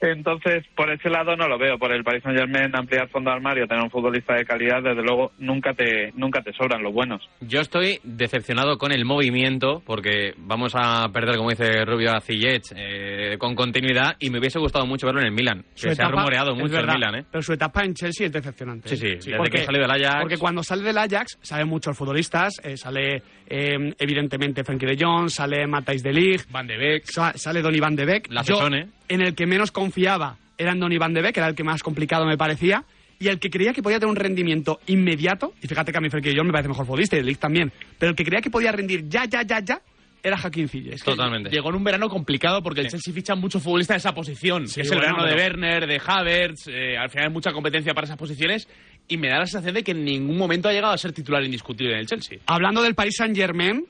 [0.00, 1.78] Entonces, por ese lado no lo veo.
[1.78, 5.02] Por el Paris Saint Germain, ampliar fondo de armario, tener un futbolista de calidad, desde
[5.02, 7.22] luego nunca te, nunca te sobran los buenos.
[7.40, 12.72] Yo estoy decepcionado con el movimiento porque vamos a perder, como dice Rubio, a Ziyech
[12.76, 15.64] eh, con continuidad y me hubiese gustado mucho verlo en el Milan.
[15.74, 17.24] Su Que se ha rumoreado mucho el verdad, Milan, ¿eh?
[17.30, 18.88] Pero su etapa en Chelsea es decepcionante.
[18.88, 20.20] Sí, sí, desde porque, que salió del Ajax.
[20.20, 22.52] Porque cuando sale del Ajax, salen muchos futbolistas.
[22.62, 26.50] eh, sale, eh, evidentemente, Frenkie de Jong, sale Matthijs de Ligt.
[26.50, 27.04] Van de Beek.
[27.06, 28.30] sale Donny Van de Beek.
[28.30, 28.88] La Yo, Sessone.
[29.08, 31.82] En el que menos confiaba era en Donny Van de Beek, era el que más
[31.82, 32.84] complicado me parecía.
[33.18, 36.10] Y el que creía que podía tener un rendimiento inmediato, y fíjate que a mí
[36.10, 38.50] Frenkie de Jong me parece mejor futbolista y Ligt también, pero el que creía que
[38.50, 39.80] podía rendir ya, ya, ya, ya,
[40.22, 41.04] era Joaquín Ziyech.
[41.04, 41.50] Totalmente.
[41.50, 44.66] Llegó en un verano complicado porque el Chelsea ficha muchos futbolistas de esa posición.
[44.66, 47.92] Sí, es el bueno, verano de Werner, de Havertz, eh, al final hay mucha competencia
[47.92, 48.66] para esas posiciones
[49.06, 51.44] y me da la sensación de que en ningún momento ha llegado a ser titular
[51.44, 52.38] indiscutible en el Chelsea.
[52.46, 53.86] Hablando del Paris Saint-Germain,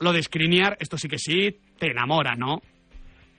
[0.00, 2.62] lo de Skriniar, esto sí que sí, te enamora, ¿no?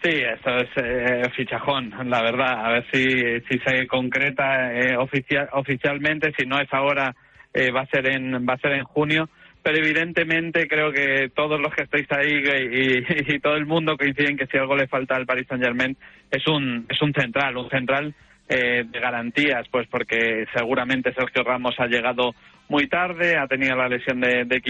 [0.04, 2.66] Sí, eso es eh, fichajón, la verdad.
[2.66, 6.34] A ver si, si se concreta eh, oficial, oficialmente.
[6.38, 7.16] Si no es ahora,
[7.54, 9.30] eh, va a ser en va a ser en junio.
[9.64, 14.38] Pero evidentemente creo que todos los que estáis ahí y, y todo el mundo coinciden
[14.38, 15.98] que si algo le falta al Paris Saint Germain
[16.32, 18.14] es un es un central, un central
[18.48, 22.34] eh, de garantías, pues porque seguramente Sergio Ramos ha llegado
[22.70, 24.62] muy tarde, ha tenido la lesión de, de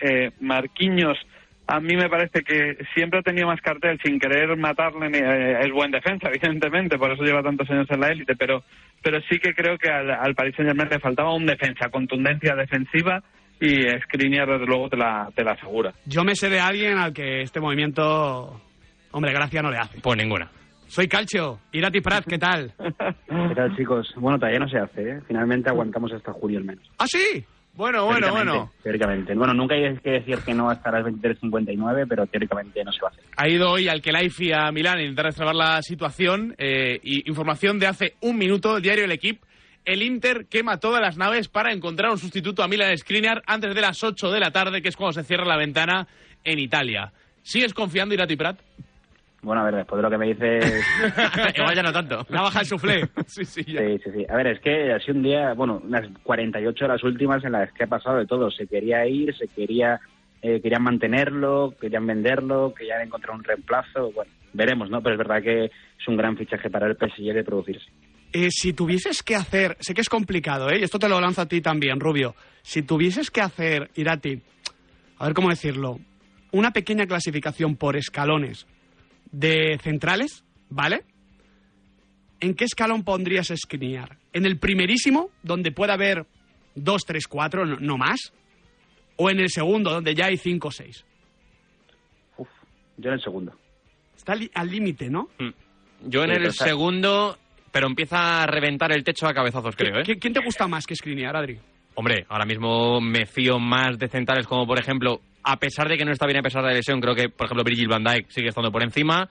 [0.00, 1.18] eh, Marquinhos
[1.66, 5.06] a mí me parece que siempre ha tenido más cartel sin querer matarle.
[5.06, 8.62] Eh, es buen defensa, evidentemente, por eso lleva tantos años en la élite, pero,
[9.02, 13.22] pero sí que creo que al, al Paris Saint-Germain le faltaba un defensa, contundencia defensiva
[13.60, 15.92] y Skriniar, desde luego, te la, te la asegura.
[16.04, 18.60] Yo me sé de alguien al que este movimiento,
[19.12, 20.00] hombre, gracia no le hace.
[20.00, 20.50] Pues ninguna.
[20.88, 22.74] Soy Calcio, Irati Prat, ¿qué tal?
[22.76, 24.12] ¿Qué tal, chicos?
[24.16, 25.20] Bueno, todavía no se hace, ¿eh?
[25.26, 26.84] Finalmente aguantamos hasta julio al menos.
[26.98, 27.42] ¿Ah, sí?
[27.74, 28.72] Bueno, bueno, bueno.
[28.82, 29.34] Teóricamente.
[29.34, 33.08] Bueno, nunca hay que decir que no hasta las 23.59, pero teóricamente no se va
[33.08, 33.24] a hacer.
[33.36, 36.54] Ha ido hoy al Kelaifi a Milán a intentar destrabar la situación.
[36.58, 39.46] Eh, y información de hace un minuto, el diario El Equipo.
[39.84, 43.80] El Inter quema todas las naves para encontrar un sustituto a Milan Skriniar antes de
[43.80, 46.06] las 8 de la tarde, que es cuando se cierra la ventana
[46.44, 47.12] en Italia.
[47.42, 48.60] ¿Sigues confiando, Irati Prat?
[49.42, 50.64] Bueno, a ver, después de lo que me dices...
[51.56, 52.24] Igual ya no tanto.
[52.28, 53.08] La baja el suflé.
[53.26, 54.26] sí, sí, sí, sí, sí.
[54.28, 57.72] A ver, es que ha sido un día, bueno, unas 48 horas últimas en las
[57.72, 58.50] que ha pasado de todo.
[58.50, 60.00] Se quería ir, se quería...
[60.44, 64.10] Eh, querían mantenerlo, querían venderlo, querían encontrar un reemplazo.
[64.12, 65.00] Bueno, veremos, ¿no?
[65.00, 67.86] Pero es verdad que es un gran fichaje para el PSG de producirse.
[68.32, 70.80] Eh, si tuvieses que hacer, sé que es complicado, ¿eh?
[70.80, 72.34] Y esto te lo lanzo a ti también, Rubio.
[72.62, 74.40] Si tuvieses que hacer, Irati,
[75.18, 76.00] a ver cómo decirlo,
[76.50, 78.66] una pequeña clasificación por escalones
[79.32, 81.02] de centrales, ¿vale?
[82.40, 84.18] ¿En qué escalón pondrías Skriniar?
[84.32, 86.26] ¿En el primerísimo, donde puede haber
[86.74, 88.32] dos, tres, cuatro, no, no más?
[89.16, 91.04] ¿O en el segundo, donde ya hay cinco o seis?
[92.38, 92.48] Uf,
[92.96, 93.52] yo en el segundo.
[94.16, 95.28] Está al límite, ¿no?
[95.38, 96.08] Mm.
[96.08, 97.38] Yo en Sí, el pero segundo,
[97.70, 100.02] pero empieza a reventar el techo a cabezazos, creo, ¿eh?
[100.04, 101.58] ¿Qui- ¿Quién te gusta más que Skriniar, Adri?
[101.94, 106.04] Hombre, ahora mismo me fío más de centrales como, por ejemplo, a pesar de que
[106.04, 108.30] no está bien a pesar de la lesión, creo que, por ejemplo, Virgil van Dijk
[108.30, 109.28] sigue estando por encima.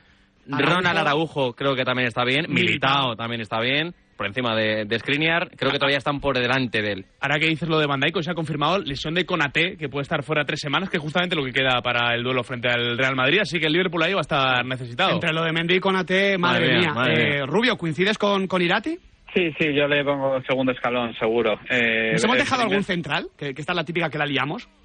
[0.52, 0.76] Araujo.
[0.76, 2.46] Ronald Araujo creo que también está bien.
[2.50, 3.16] Militao.
[3.16, 3.94] También está bien.
[4.18, 5.50] Por encima de, de Skriniar.
[5.56, 7.06] Creo que todavía están por delante de él.
[7.22, 9.90] Ahora que dices lo de Van Dijk, hoy se ha confirmado lesión de Konate, que
[9.90, 12.68] puede estar fuera tres semanas, que es justamente lo que queda para el duelo frente
[12.70, 15.14] al Real Madrid, así que el Liverpool ahí va a estar necesitado.
[15.14, 16.94] Entre lo de Mendy y Konate, madre, Madre mía, mía.
[16.94, 17.46] madre Eh, mía.
[17.48, 18.96] Rubio, ¿coincides con, con Irati?
[19.34, 21.60] Sí, sí, yo le pongo segundo escalón, seguro.
[21.70, 23.28] Eh, ¿Nos hemos el dejado primer- algún central?
[23.38, 24.68] Que, que esta es la típica que la liamos.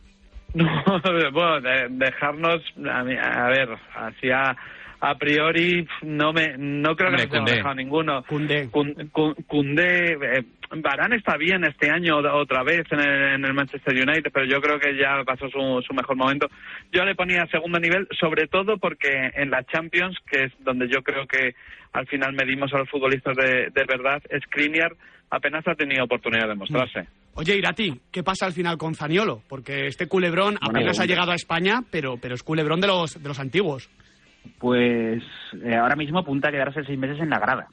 [0.55, 0.64] No,
[1.32, 4.30] bueno, de- dejarnos, a, a ver, así
[5.01, 7.53] a, priori no me no creo Hombre, que Koundé.
[7.57, 8.22] dejado ninguno.
[8.24, 8.68] Cundé.
[8.70, 9.11] Kun-
[9.47, 14.30] Koundé, eh, Varane está bien este año otra vez en el, en el Manchester United,
[14.32, 16.49] pero yo creo que ya pasó su, su mejor momento.
[16.92, 21.03] Yo le ponía segundo nivel, sobre todo porque en la Champions, que es donde yo
[21.03, 21.55] creo que
[21.92, 24.92] al final medimos a los futbolistas de, de verdad, Skriniar
[25.30, 27.07] apenas ha tenido oportunidad de mostrarse.
[27.34, 29.42] Oye, Irati, ¿qué pasa al final con Zaniolo?
[29.49, 33.28] Porque este culebrón apenas ha llegado a España, pero, pero es culebrón de los, de
[33.28, 33.90] los antiguos.
[34.59, 35.22] Pues
[35.62, 37.68] eh, ahora mismo apunta a quedarse seis meses en la grada.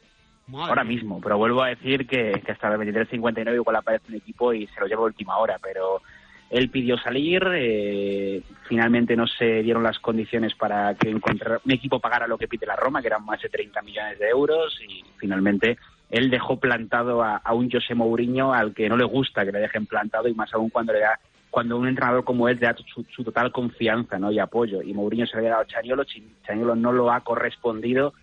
[0.47, 4.15] Madre ahora mismo, pero vuelvo a decir que, que hasta el 23.59 igual aparece un
[4.15, 6.01] equipo y se lo lleva a última hora, pero
[6.49, 11.99] él pidió salir, eh, finalmente no se dieron las condiciones para que encontrar un equipo
[11.99, 15.03] pagara lo que pide la Roma, que eran más de 30 millones de euros, y
[15.17, 15.77] finalmente
[16.11, 19.59] él dejó plantado a, a un José Mourinho al que no le gusta que le
[19.59, 21.19] dejen plantado y más aún cuando le da
[21.53, 24.31] cuando un entrenador como él le da su, su total confianza ¿no?
[24.31, 24.81] y apoyo.
[24.81, 26.03] Y Mourinho se le había dado a Chaniolo,
[26.47, 28.15] Chaniolo no lo ha correspondido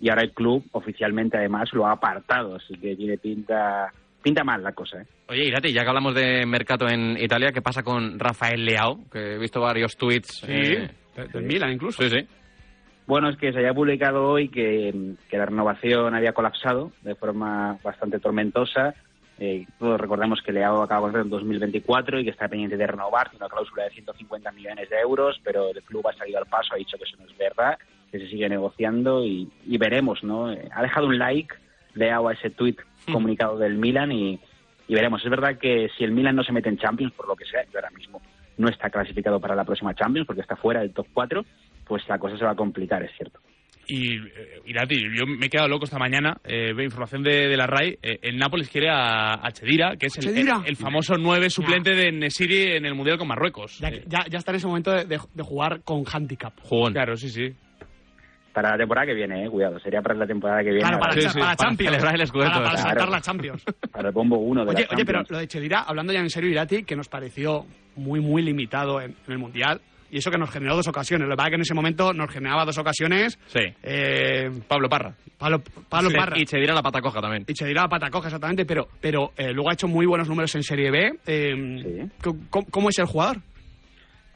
[0.00, 4.62] y ahora el club oficialmente además lo ha apartado, así que tiene pinta pinta mal
[4.62, 5.00] la cosa.
[5.02, 5.06] ¿eh?
[5.28, 9.00] Oye, Irati, ya que hablamos de mercado en Italia, ¿qué pasa con Rafael Leao?
[9.10, 10.42] Que he visto varios tweets.
[10.46, 12.02] Sí, eh, de- del Milan incluso.
[12.04, 12.26] Sí, sí.
[13.08, 14.92] Bueno, es que se había publicado hoy que,
[15.28, 18.94] que la renovación había colapsado de forma bastante tormentosa.
[19.38, 22.86] Eh, todos recordemos que Leao acaba con contrato en 2024 y que está pendiente de
[22.86, 26.46] renovar, tiene una cláusula de 150 millones de euros, pero el club ha salido al
[26.46, 27.78] paso, ha dicho que eso no es verdad,
[28.10, 30.52] que se sigue negociando y, y veremos, ¿no?
[30.52, 31.54] Eh, Ha dejado un like
[31.94, 32.80] Leao a ese tuit
[33.12, 34.40] comunicado del Milan y,
[34.88, 35.22] y veremos.
[35.24, 37.64] Es verdad que si el Milan no se mete en Champions, por lo que sea,
[37.64, 38.22] que ahora mismo
[38.56, 41.44] no está clasificado para la próxima Champions porque está fuera del top 4,
[41.86, 43.40] pues la cosa se va a complicar, es cierto.
[43.88, 47.56] Y, eh, Irati, yo me he quedado loco esta mañana, eh, veo información de, de
[47.56, 50.60] la RAI, eh, el Nápoles quiere a, a Chedira, que es el, Chedira.
[50.64, 53.78] el- el famoso 9 suplente de Nesiri en el Mundial con Marruecos.
[53.78, 56.52] Ya, Eh, ya, ya está en ese momento de, de- de jugar con handicap.
[56.62, 56.92] Jugón.
[56.94, 57.54] Claro, sí, sí.
[58.52, 60.80] Para la temporada que viene, eh, cuidado, sería para la temporada que viene.
[60.80, 61.96] Claro, para, cha- para Champions.
[61.98, 62.78] Para, para Claro.
[62.78, 63.64] saltar la Champions.
[63.92, 66.30] Para el bombo 1 de Oye, la oye, pero lo de Chedira, hablando ya en
[66.30, 67.66] serio, Irati, que nos pareció
[67.96, 69.80] muy, muy limitado en, en el Mundial.
[70.10, 71.26] Y eso que nos generó dos ocasiones.
[71.28, 73.38] Lo que pasa es que en ese momento nos generaba dos ocasiones.
[73.46, 73.60] Sí.
[73.82, 75.14] eh, Pablo Parra.
[75.38, 76.38] Pablo, Pablo Sí, Parra.
[76.38, 77.44] Y Chedira la pata coja también.
[77.46, 78.64] Y Chedira la pata coja, exactamente.
[78.64, 81.18] Pero, pero eh, luego ha hecho muy buenos números en Serie B.
[81.26, 82.08] Eh,
[82.50, 83.38] ¿cómo, cómo es el jugador?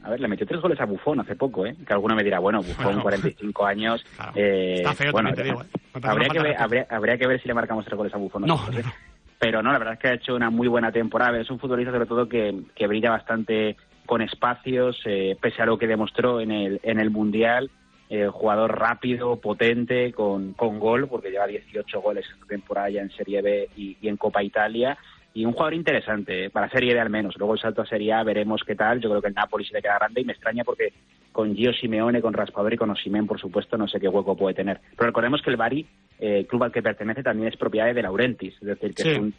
[0.03, 1.75] A ver, le metió tres goles a Bufón hace poco, ¿eh?
[1.85, 4.03] Que alguno me dirá, bueno, Bufón, Bueno, 45 años.
[4.35, 5.99] eh, Está feo bueno, también, te digo, ¿eh?
[6.01, 8.41] Habría, que ver, habría, habría que ver si le marcamos tres goles a Bufón.
[8.41, 8.89] No, nosotros, ¿eh?
[9.37, 11.39] Pero no, la verdad es que ha hecho una muy buena temporada.
[11.39, 13.75] Es un futbolista, sobre todo, que, que brilla bastante
[14.11, 17.69] con espacios, eh, pese a lo que demostró en el, en el Mundial.
[18.09, 23.09] eh, jugador rápido, potente, con, con gol, porque lleva 18 goles esta temporada ya en
[23.11, 24.97] Serie B y, y en Copa Italia.
[25.33, 27.37] Y un jugador interesante, eh, para Serie B al menos.
[27.37, 28.99] Luego el salto a Serie A veremos qué tal.
[28.99, 30.91] Yo creo que el Napoli se le queda grande y me extraña porque
[31.31, 34.55] con Gio Simeone, con Raspador y con Osimen, por supuesto, no sé qué hueco puede
[34.55, 34.81] tener.
[34.97, 35.85] Pero recordemos que el Bari,
[36.19, 39.09] eh, club al que pertenece, también es propiedad de Laurentiis, es decir, que Sí.
[39.11, 39.33] es un-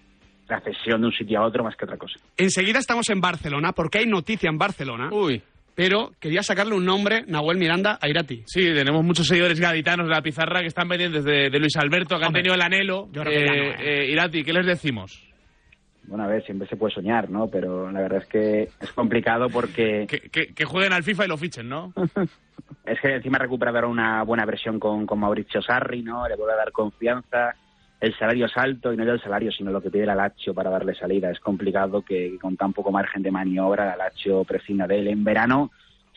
[0.53, 2.19] la cesión de un sitio a otro más que otra cosa.
[2.37, 5.09] Enseguida estamos en Barcelona, porque hay noticia en Barcelona.
[5.13, 5.43] Uy.
[5.75, 8.43] Pero quería sacarle un nombre, Nahuel Miranda, a Irati.
[8.47, 12.19] Sí, tenemos muchos seguidores gaditanos de la pizarra que están pendientes de, de Luis Alberto,
[12.19, 13.09] que han Hombre, tenido el anhelo.
[13.11, 15.27] yo creo que ya no, Eh, eh, Irati, ¿qué les decimos?
[16.05, 17.47] Bueno, a ver, siempre se puede soñar, ¿no?
[17.49, 21.29] Pero la verdad es que es complicado porque Que, que- que jueguen al FIFA y
[21.29, 21.95] lo fichen, ¿no?
[22.85, 26.29] es que encima recupera una buena versión con, con Mauricio Sarri, ¿no?
[26.29, 27.55] Le vuelve a dar confianza.
[28.03, 30.53] El salario es alto y no ya el salario, sino lo que pide la Lazio
[30.53, 31.31] para darle salida.
[31.31, 35.07] Es complicado que con tan poco margen de maniobra la Lazio prescinda de él.
[35.07, 35.71] En verano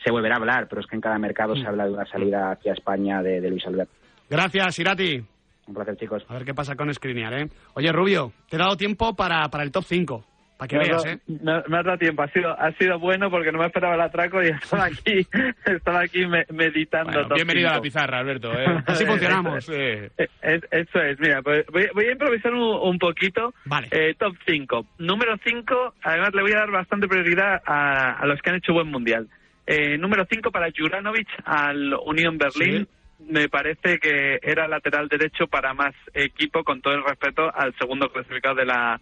[0.04, 2.50] se volverá a hablar, pero es que en cada mercado se habla de una salida
[2.50, 3.92] hacia España de, de Luis Alberto.
[4.28, 5.24] Gracias, Irati.
[5.68, 6.26] Un placer, chicos.
[6.28, 7.48] A ver qué pasa con Skriniar, ¿eh?
[7.74, 10.24] Oye, Rubio, te he dado tiempo para, para el top 5.
[10.56, 11.20] Para que Me veas, dado- ¿eh?
[11.26, 14.00] Me, me has dado tiempo, ha sido, ha sido bueno porque no me esperaba el
[14.00, 15.26] atraco y estaba aquí,
[15.66, 17.12] estaba aquí me- meditando.
[17.12, 18.52] Bueno, bienvenido a la pizarra, Alberto.
[18.58, 18.64] ¿eh?
[18.86, 19.64] Así funcionamos.
[19.66, 19.72] Sí.
[19.74, 20.08] Eh,
[20.42, 23.52] es- eso es, mira, pues voy, voy a improvisar un, un poquito.
[23.66, 23.88] Vale.
[23.90, 24.86] Eh, top 5.
[24.98, 28.72] Número 5, además le voy a dar bastante prioridad a, a los que han hecho
[28.72, 29.28] buen mundial.
[29.66, 32.88] Eh, número 5 para Juranovic al Unión Berlín.
[33.18, 38.10] Me parece que era lateral derecho para más equipo, con todo el respeto al segundo
[38.10, 39.00] clasificado de la,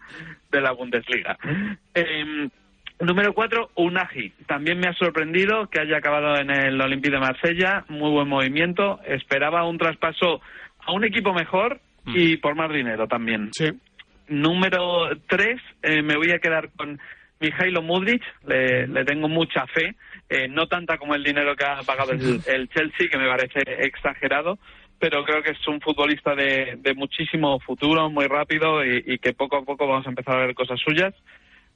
[0.51, 1.37] de la Bundesliga.
[1.93, 2.49] Eh,
[2.99, 4.31] Número 4, Unagi.
[4.47, 7.83] También me ha sorprendido que haya acabado en el Olympique de Marsella.
[7.89, 9.01] Muy buen movimiento.
[9.05, 10.41] Esperaba un traspaso
[10.79, 13.49] a un equipo mejor y por más dinero también.
[13.51, 13.71] Sí.
[14.29, 15.61] Número 3,
[16.03, 16.99] me voy a quedar con
[17.39, 18.21] Mijailo Mudric.
[18.47, 19.95] Le, le tengo mucha fe.
[20.29, 23.61] Eh, no tanta como el dinero que ha pagado el, el Chelsea, que me parece
[23.85, 24.57] exagerado.
[24.97, 29.33] Pero creo que es un futbolista de, de muchísimo futuro, muy rápido y, y que
[29.33, 31.13] poco a poco vamos a empezar a ver cosas suyas.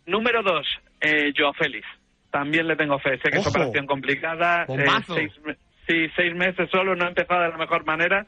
[0.06, 0.66] Número dos,
[1.02, 1.86] eh, Joao Félix.
[2.32, 3.18] También le tengo fe.
[3.18, 3.50] Sé que es Ojo.
[3.50, 4.64] operación complicada.
[4.70, 5.32] eh, seis,
[5.88, 6.96] sí, seis meses solo.
[6.96, 8.26] No ha empezado de la mejor manera,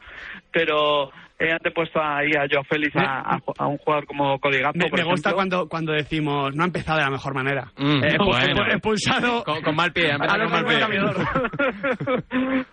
[0.52, 1.12] pero
[1.44, 5.00] he antepuesto ahí a Joao Félix a, a- a un jugador como Cody Me, por
[5.00, 7.72] me gusta cuando, cuando decimos, no ha empezado de la mejor manera.
[7.78, 8.64] Mm, Eh, bueno.
[8.64, 9.44] expu- expulsado.
[9.44, 12.66] Con, con mal pie, ha empezado con mal mejor pie.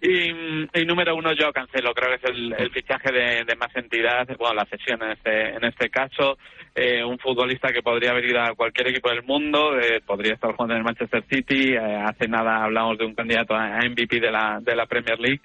[0.02, 3.68] y, y número uno yo cancelo creo que es el, el fichaje de, de más
[3.76, 6.38] entidad bueno la cesión en este en este caso
[6.74, 10.52] eh, un futbolista que podría haber ido a cualquier equipo del mundo eh, podría estar
[10.52, 14.20] jugando en el Manchester City eh, hace nada hablamos de un candidato a a MVP
[14.20, 15.40] de la de la Premier League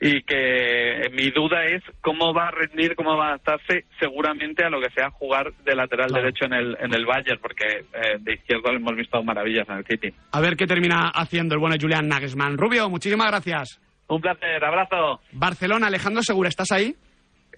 [0.00, 4.64] y que eh, mi duda es cómo va a rendir, cómo va a adaptarse seguramente
[4.64, 6.22] a lo que sea jugar de lateral Claro.
[6.24, 9.76] derecho en el en el Bayern, porque eh, de izquierdo le hemos visto maravillas en
[9.76, 10.12] el City.
[10.32, 12.56] A ver qué termina haciendo el bueno Julian Nagelsmann.
[12.56, 13.78] Rubio, muchísimas gracias.
[14.08, 15.20] Un placer, abrazo.
[15.32, 16.94] Barcelona, Alejandro Segura, ¿estás ahí?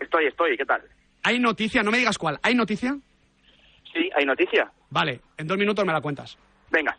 [0.00, 0.82] Estoy, estoy, ¿qué tal?
[1.22, 1.82] ¿Hay noticia?
[1.82, 2.38] No me digas cuál.
[2.42, 2.96] ¿Hay noticia?
[3.92, 4.70] Sí, hay noticia.
[4.90, 6.36] Vale, en dos minutos me la cuentas.
[6.70, 6.96] Venga.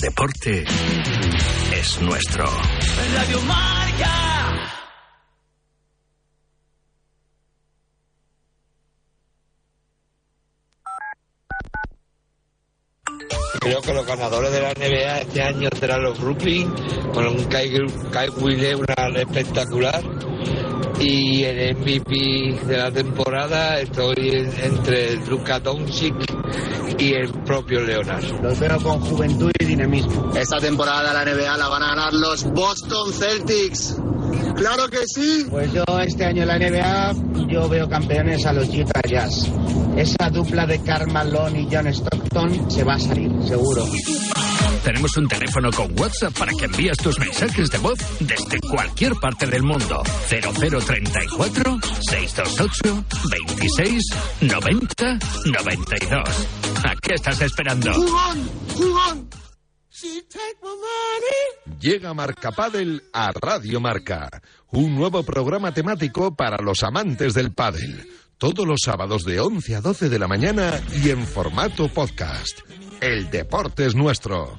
[0.00, 0.64] Deporte
[1.72, 2.44] es nuestro.
[3.14, 4.70] Radio Marca.
[13.60, 16.72] Creo que los ganadores de la NBA este año serán los Brooklyn,
[17.12, 17.70] con un Kai,
[18.10, 20.02] Kai Leonard espectacular.
[20.98, 26.14] Y el MVP de la temporada estoy en- entre Luka Doncic
[27.00, 28.24] y el propio Leonard.
[28.42, 30.32] Los veo con juventud y dinamismo.
[30.34, 33.96] Esta temporada la NBA la van a ganar los Boston Celtics.
[34.56, 35.46] ¡Claro que sí!
[35.50, 39.50] Pues yo este año en la NBA yo veo campeones a los Utah Jazz.
[39.96, 43.84] Esa dupla de Karl Malone y John Stockton se va a salir, seguro.
[44.84, 49.46] Tenemos un teléfono con WhatsApp para que envíes tus mensajes de voz desde cualquier parte
[49.46, 50.02] del mundo.
[50.28, 51.78] 0034
[52.08, 54.02] 628 26
[54.40, 56.48] 90 92.
[56.84, 57.92] ¿A qué estás esperando?
[57.92, 58.50] ¡Jugón!
[58.74, 59.30] ¡Jugón!
[59.92, 64.30] She take my money Llega Marca Padel a Radio Marca,
[64.70, 68.08] un nuevo programa temático para los amantes del pádel.
[68.38, 72.60] Todos los sábados de 11 a 12 de la mañana y en formato podcast.
[73.02, 74.58] El deporte es nuestro.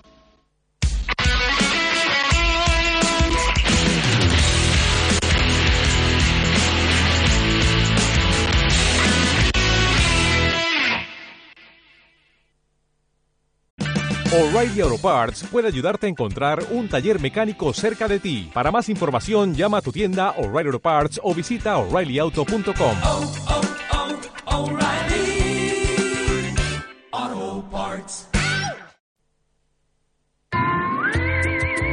[14.33, 18.49] O'Reilly Auto Parts puede ayudarte a encontrar un taller mecánico cerca de ti.
[18.53, 22.97] Para más información, llama a tu tienda O'Reilly Auto Parts o visita oreillyauto.com.
[23.03, 23.61] Oh, oh,
[24.45, 24.79] oh.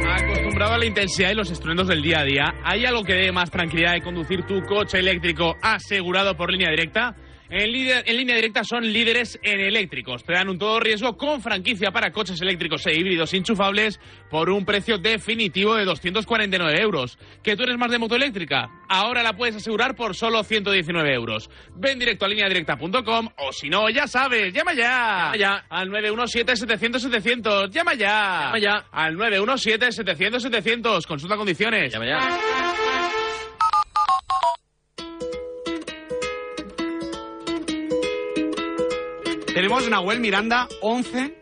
[0.07, 3.33] Acostumbrado a la intensidad y los estruendos del día a día, ¿hay algo que dé
[3.33, 7.17] más tranquilidad de conducir tu coche eléctrico asegurado por línea directa?
[7.49, 10.23] En, líder- en línea directa son líderes en eléctricos.
[10.23, 14.65] Te dan un todo riesgo con franquicia para coches eléctricos e híbridos enchufables por un
[14.65, 17.17] precio definitivo de 249 euros.
[17.43, 18.69] ¿Que tú eres más de moto eléctrica?
[18.87, 21.49] Ahora la puedes asegurar por solo 119 euros.
[21.75, 25.31] Ven directo a lineadirecta.com o si no, ya sabes, llama ya.
[25.33, 25.65] Llama ya.
[25.69, 27.69] Al 917-700-700.
[27.71, 28.41] Llama ya.
[28.45, 28.85] Llama ya.
[28.91, 31.05] Al 917-700-700.
[31.07, 31.91] Consulta condiciones.
[31.91, 32.88] Llama ya.
[39.61, 41.35] Tenemos Nahuel Miranda, 11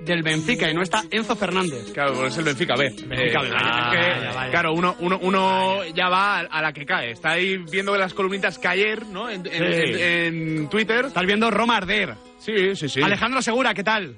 [0.00, 1.90] del Benfica, y no está Enzo Fernández.
[1.94, 2.90] Claro, pues es el Benfica B.
[3.06, 4.50] Benfica B, Eh, vaya, es que, vaya, vaya.
[4.50, 7.12] Claro, uno, uno, uno ya va a, la que cae.
[7.12, 9.30] Está ahí viendo las columnitas caer, ¿no?
[9.30, 10.02] En, en- Sí.
[10.02, 11.06] en- en Twitter.
[11.06, 12.14] Estás viendo Roma arder.
[12.38, 13.00] Sí, sí, sí.
[13.02, 14.16] Alejandro Segura, ¿qué tal?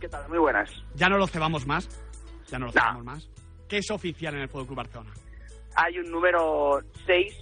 [0.00, 0.28] ¿Qué tal?
[0.28, 0.68] Muy buenas.
[0.96, 1.88] Ya no lo cebamos más.
[2.50, 3.28] Ya no lo cebamos más.
[3.68, 5.10] ¿Qué es oficial en el Fútbol Club Barcelona?
[5.76, 7.32] Hay un número 6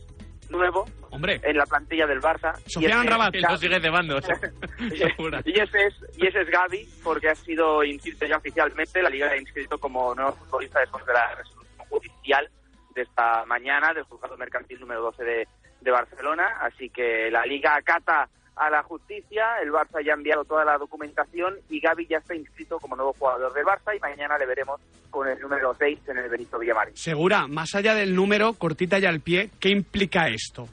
[0.50, 1.40] nuevo Hombre.
[1.42, 2.54] en la plantilla del Barça.
[2.66, 3.34] y Sofian ese- Rabat.
[3.34, 4.18] Y lo sigue cebando.
[5.44, 9.28] y ese es y ese es Gaby porque ha sido inscrito ya oficialmente la liga
[9.28, 12.48] ha inscrito como nuevo futbolista después de la resolución judicial
[12.94, 15.48] de esta mañana del juzgado mercantil número 12 de,
[15.80, 18.28] de Barcelona así que la liga acata
[18.58, 22.34] a la justicia el Barça ya ha enviado toda la documentación y Gaby ya está
[22.34, 24.80] inscrito como nuevo jugador del Barça y mañana le veremos
[25.10, 29.06] con el número 6 en el Benito Villamarín Segura, más allá del número, cortita y
[29.06, 30.68] al pie, ¿qué implica esto?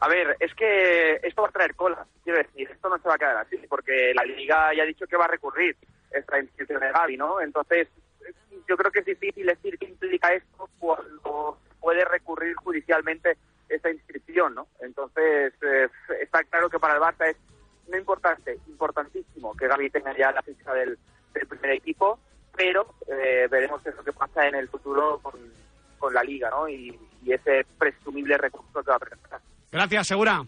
[0.00, 3.14] A ver, es que esto va a traer cola, quiero decir, esto no se va
[3.14, 5.76] a quedar así, porque la Liga ya ha dicho que va a recurrir
[6.10, 7.40] esta inscripción de Gaby, ¿no?
[7.40, 7.88] Entonces,
[8.68, 13.36] yo creo que es difícil decir qué implica esto cuando puede recurrir judicialmente
[13.70, 14.66] esta inscripción, ¿no?
[14.80, 15.88] Entonces, eh,
[16.20, 17.36] está claro que para el Barça es
[17.88, 20.98] no importante, importantísimo que Gaby tenga ya la ficha del,
[21.32, 22.18] del primer equipo,
[22.56, 25.34] pero eh, veremos qué es lo que pasa en el futuro con,
[25.98, 26.68] con la Liga, ¿no?
[26.68, 29.40] Y, y ese presumible recurso que va a presentar.
[29.72, 30.42] Gracias, Segura.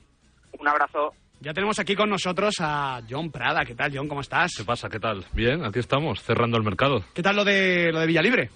[0.58, 1.14] Un abrazo.
[1.40, 3.64] Ya tenemos aquí con nosotros a John Prada.
[3.64, 4.06] ¿Qué tal, John?
[4.06, 4.52] ¿Cómo estás?
[4.56, 4.88] ¿Qué pasa?
[4.88, 5.24] ¿Qué tal?
[5.32, 7.04] Bien, aquí estamos, cerrando el mercado.
[7.12, 8.50] ¿Qué tal lo de, lo de Villalibre?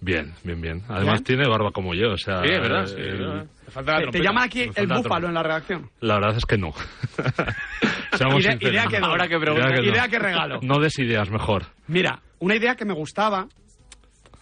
[0.00, 0.82] Bien, bien, bien.
[0.88, 1.24] Además ¿Bien?
[1.24, 2.40] tiene barba como yo, o sea...
[2.42, 3.46] Sí, es verdad, sí, el- verdad.
[3.64, 4.24] Te falta la Te, te trompeta.
[4.24, 5.90] llama aquí el búfalo en la redacción.
[6.00, 6.72] La verdad es que no.
[8.16, 8.72] Seamos Idea- sinceros.
[8.74, 8.96] idea que.
[8.98, 9.82] Ahora que Idea no.
[9.84, 10.60] idea que regalo.
[10.62, 11.64] No des ideas, mejor.
[11.88, 13.46] Mira, una idea que me gustaba,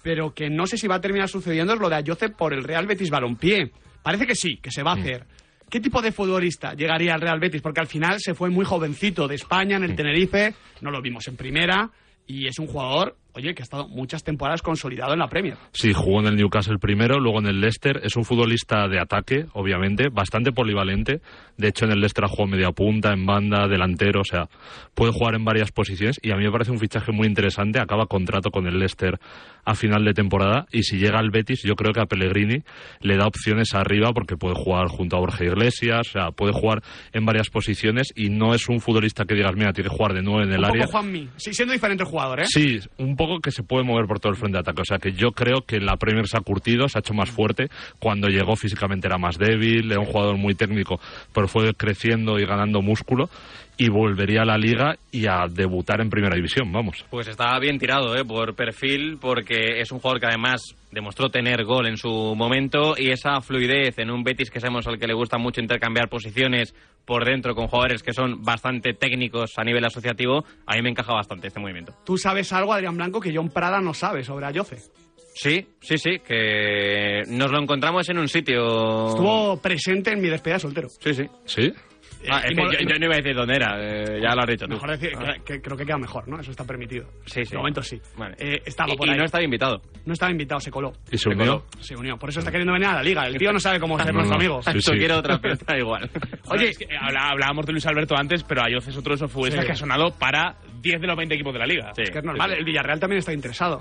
[0.03, 2.63] pero que no sé si va a terminar sucediendo, es lo de Ayoce por el
[2.65, 3.73] Real Betis Balompié.
[4.03, 5.25] Parece que sí, que se va a hacer.
[5.69, 7.61] ¿Qué tipo de futbolista llegaría al Real Betis?
[7.61, 11.27] Porque al final se fue muy jovencito de España en el Tenerife, no lo vimos
[11.27, 11.91] en primera,
[12.25, 15.57] y es un jugador, oye, que ha estado muchas temporadas consolidado en la Premier.
[15.73, 18.01] Sí, jugó en el Newcastle primero, luego en el Leicester.
[18.03, 21.21] Es un futbolista de ataque, obviamente, bastante polivalente.
[21.57, 24.49] De hecho, en el Leicester ha jugado media punta, en banda, delantero, o sea,
[24.95, 27.79] puede jugar en varias posiciones y a mí me parece un fichaje muy interesante.
[27.79, 29.19] Acaba contrato con el Leicester
[29.65, 32.63] a final de temporada y si llega al Betis, yo creo que a Pellegrini
[33.01, 36.83] le da opciones arriba porque puede jugar junto a Borja Iglesias, o sea, puede jugar
[37.13, 40.23] en varias posiciones y no es un futbolista que digas, mira, tiene que jugar de
[40.23, 40.87] nueve en el un área.
[40.87, 42.45] poco Juanmi, sí, siendo diferente el jugador, ¿eh?
[42.47, 44.83] Sí, un poco que se puede mover por todo el frente de ataque.
[44.83, 47.31] O sea que yo creo que la Premier se ha curtido, se ha hecho más
[47.31, 47.69] fuerte.
[47.99, 51.01] Cuando llegó físicamente era más débil, era un jugador muy técnico,
[51.33, 53.29] pero fue creciendo y ganando músculo.
[53.79, 57.05] y volvería a la liga y a debutar en primera división, vamos.
[57.11, 58.25] Pues está bien tirado ¿eh?
[58.25, 60.63] por perfil porque es un jugador que además
[60.97, 64.99] demostró tener gol en su momento y esa fluidez en un Betis que sabemos al
[64.99, 66.75] que le gusta mucho intercambiar posiciones
[67.05, 71.13] por dentro con jugadores que son bastante técnicos a nivel asociativo, a mí me encaja
[71.13, 71.93] bastante este movimiento.
[72.07, 74.79] Tú sabes algo, Adrián Blanco, que John Prada no sabe sobre Ayoce.
[75.35, 79.09] Sí, sí, sí, que nos lo encontramos en un sitio...
[79.09, 80.89] Estuvo presente en mi despedida de soltero.
[80.89, 81.29] Sí, sí.
[81.45, 81.75] ¿Sí?
[82.29, 84.47] Ah, es que yo, yo no iba a decir dónde era, eh, ya lo has
[84.49, 84.73] dicho tú.
[84.75, 86.41] Mejor decir, que, que creo que queda mejor, ¿no?
[86.41, 87.07] Eso está permitido.
[87.27, 87.53] Sí, sí.
[87.53, 88.01] De momento sí.
[88.17, 88.35] Vale.
[88.39, 89.19] Eh, estaba Y- por y ahí.
[89.19, 89.81] no estaba invitado.
[90.05, 90.93] No estaba invitado, se coló.
[91.11, 91.65] ¿Y se unió?
[91.81, 92.17] Se unió.
[92.17, 93.27] Por eso está queriendo venir a la liga.
[93.27, 94.41] El tío no sabe cómo ser No, nuestro no.
[94.45, 94.63] amigo.
[94.63, 94.99] Sí, Esto sí.
[94.99, 96.11] quiere otra fiesta igual.
[96.51, 99.31] Oye, es que habla- hablábamos de Luis Alberto antes, pero Ayoce es otro de esos
[99.31, 99.67] futbolistas Sí.
[99.67, 101.93] que ha sonado para 10 de los 20 equipos de la liga.
[101.97, 102.53] Es que es normal.
[102.53, 103.81] El Villarreal también está interesado.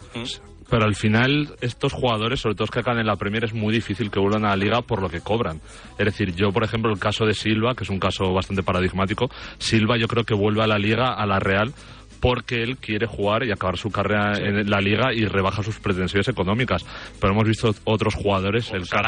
[0.69, 3.73] Pero al final, estos jugadores, sobre todo los que acaban en la Premier, es muy
[3.73, 5.61] difícil que vuelvan a la liga por lo que cobran.
[5.97, 9.29] Es decir, yo, por ejemplo, el caso de Silva, que es un caso bastante paradigmático,
[9.59, 11.71] Silva yo creo que vuelve a la liga, a la Real,
[12.19, 16.27] porque él quiere jugar y acabar su carrera en la liga y rebaja sus pretensiones
[16.27, 16.83] económicas.
[17.21, 19.03] Pero hemos visto otros jugadores, el caso-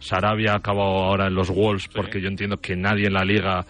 [0.00, 0.52] Sarabia.
[0.52, 3.64] Ha acabado ahora en los Wolves porque yo entiendo que nadie en la liga,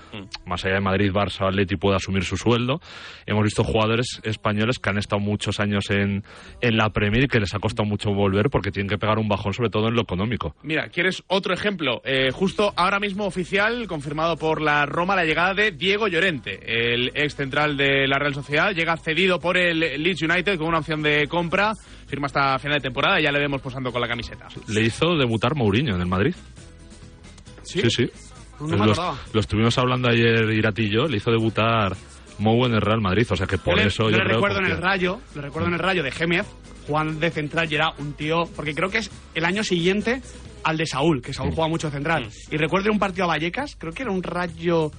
[0.47, 2.81] más allá de Madrid, Barça Atleti, puede asumir su sueldo.
[3.27, 6.23] Hemos visto jugadores españoles que han estado muchos años en,
[6.61, 9.29] en la Premier y que les ha costado mucho volver porque tienen que pegar un
[9.29, 10.55] bajón, sobre todo en lo económico.
[10.63, 12.01] Mira, ¿quieres otro ejemplo?
[12.05, 17.11] Eh, justo ahora mismo oficial, confirmado por la Roma, la llegada de Diego Llorente, el
[17.15, 18.73] ex central de la Real Sociedad.
[18.73, 21.73] Llega cedido por el Leeds United con una opción de compra.
[22.09, 24.49] Firma hasta final de temporada y ya le vemos posando con la camiseta.
[24.67, 26.35] Le hizo debutar Mourinho en el Madrid.
[27.63, 27.83] ¿Sí?
[27.83, 28.11] Sí, sí.
[28.61, 31.97] No me lo, estuvimos hablando ayer Irati y yo, le hizo debutar
[32.39, 34.25] Mou en el Real Madrid, o sea que por yo le, eso yo yo le
[34.25, 36.47] creo recuerdo en el rayo, le recuerdo en el rayo de Gémez,
[36.87, 40.23] Juan de central y era un tío, porque creo que es el año siguiente
[40.65, 42.29] al de Saúl, que Saúl juega mucho central.
[42.51, 44.91] Y recuerdo un partido a Vallecas, creo que era un rayo,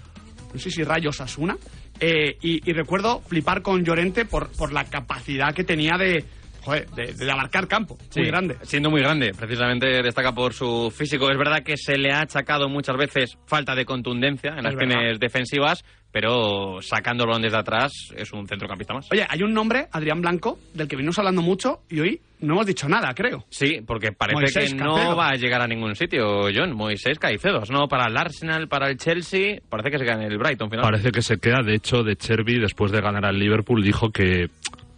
[0.54, 1.58] no sé si rayo Sasuna,
[2.00, 6.24] eh, y, y recuerdo flipar con Llorente por, por la capacidad que tenía de,
[6.70, 8.56] joder, de, de abarcar campo, Sí, muy grande.
[8.64, 11.30] Siendo muy grande, precisamente destaca por su físico.
[11.30, 14.80] Es verdad que se le ha achacado muchas veces falta de contundencia en las Es
[14.80, 19.08] acciones defensivas, pero sacando el balón desde atrás es un centrocampista más.
[19.12, 22.66] Oye, hay un nombre, Adrián Blanco, del que venimos hablando mucho y hoy no hemos
[22.66, 23.46] dicho nada, creo.
[23.50, 25.10] Sí, porque parece Moisés que Caicedo.
[25.10, 26.74] no va a llegar a ningún sitio, John.
[26.76, 30.38] Moisés Caicedo, no para el Arsenal, para el Chelsea, parece que se queda en el
[30.38, 30.84] Brighton final.
[30.84, 34.48] Parece que se queda, de hecho, de Cherby, después de ganar al Liverpool, dijo que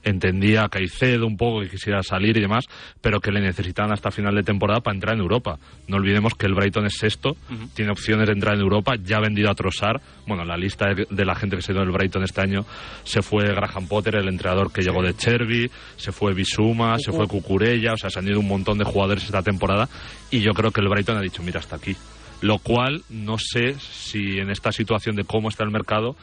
[0.04, 2.66] entendía a Caicedo un poco que quisiera salir y demás,
[3.02, 5.60] pero que le necesitaban hasta final de temporada para entrar en Europa.
[5.88, 7.36] No olvidemos que el Brighton es sexto,
[7.74, 10.02] tiene opciones de entrar en Europa, ya ha vendido a Trossard.
[10.28, 12.66] Bueno, la lista de, de la gente que se dio del Brighton este año
[13.04, 17.28] se fue Graham Potter, el entrenador que llegó de Cherby, se fue Bisuma, se fue
[17.28, 19.90] Cucurella, o sea, se han ido un montón de jugadores esta temporada
[20.30, 21.96] y yo creo que el Brighton ha dicho, mira, hasta aquí.
[22.42, 26.16] Lo cual no sé si en esta situación de cómo está el mercado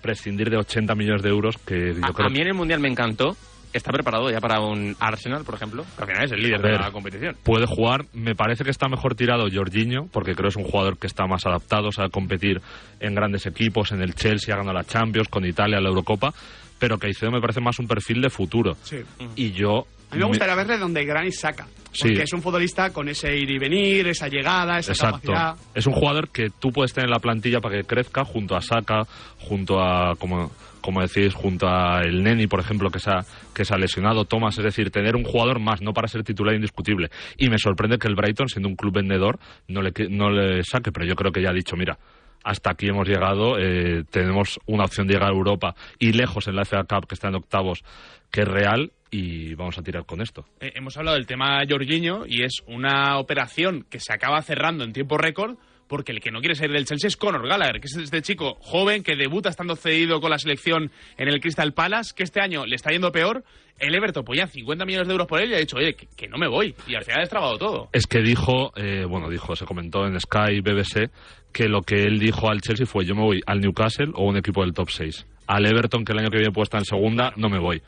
[0.00, 2.80] prescindir de 80 millones de euros que yo a, creo a mí en el Mundial
[2.80, 3.36] me encantó.
[3.72, 6.72] Está preparado ya para un Arsenal, por ejemplo, que al final es el líder ver.
[6.72, 7.36] de la competición.
[7.42, 8.04] puede jugar.
[8.12, 11.26] Me parece que está mejor tirado Jorginho, porque creo que es un jugador que está
[11.26, 12.60] más adaptado a competir
[13.00, 16.34] en grandes equipos, en el Chelsea, ha ganado la Champions, con Italia, la Eurocopa,
[16.78, 18.76] pero Caicedo me parece más un perfil de futuro.
[18.82, 18.98] Sí.
[19.36, 19.86] Y yo...
[20.10, 21.66] A mí me gustaría verle donde Granit saca.
[21.92, 22.08] Sí.
[22.08, 25.32] Porque es un futbolista con ese ir y venir, esa llegada, esa Exacto.
[25.32, 25.56] capacidad.
[25.74, 28.62] Es un jugador que tú puedes tener en la plantilla para que crezca junto a
[28.62, 29.02] Saka,
[29.38, 33.20] junto a, como, como decís, junto a el Neni, por ejemplo, que se, ha,
[33.54, 36.54] que se ha lesionado, Thomas, es decir, tener un jugador más, no para ser titular
[36.54, 37.10] indiscutible.
[37.36, 39.38] Y me sorprende que el Brighton, siendo un club vendedor,
[39.68, 41.98] no le, no le saque, pero yo creo que ya ha dicho, mira,
[42.42, 46.56] hasta aquí hemos llegado, eh, tenemos una opción de llegar a Europa y lejos en
[46.56, 47.84] la FA Cup, que está en octavos,
[48.30, 50.46] que es real, y vamos a tirar con esto.
[50.58, 54.92] Eh, hemos hablado del tema Jorginho y es una operación que se acaba cerrando en
[54.92, 55.56] tiempo récord
[55.86, 58.56] porque el que no quiere salir del Chelsea es Conor Gallagher, que es este chico
[58.60, 62.64] joven que debuta estando cedido con la selección en el Crystal Palace, que este año
[62.64, 63.44] le está yendo peor.
[63.78, 66.28] El Everton ponía 50 millones de euros por él y ha dicho, oye, que, que
[66.28, 66.74] no me voy.
[66.86, 67.90] Y al final ha destrabado todo.
[67.92, 71.10] Es que dijo, eh, bueno, dijo, se comentó en Sky, BBC,
[71.52, 74.38] que lo que él dijo al Chelsea fue yo me voy al Newcastle o un
[74.38, 75.26] equipo del top 6.
[75.46, 77.82] Al Everton, que el año que viene puede estar en segunda, no me voy.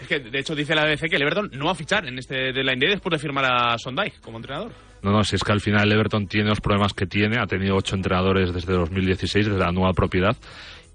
[0.00, 2.52] Es que, de hecho, dice la BBC que Everton no va a fichar en este
[2.52, 4.70] deadline day después de firmar a Sondike como entrenador.
[5.02, 7.76] No, no, si es que al final Everton tiene los problemas que tiene, ha tenido
[7.76, 10.36] ocho entrenadores desde 2016, desde la nueva propiedad,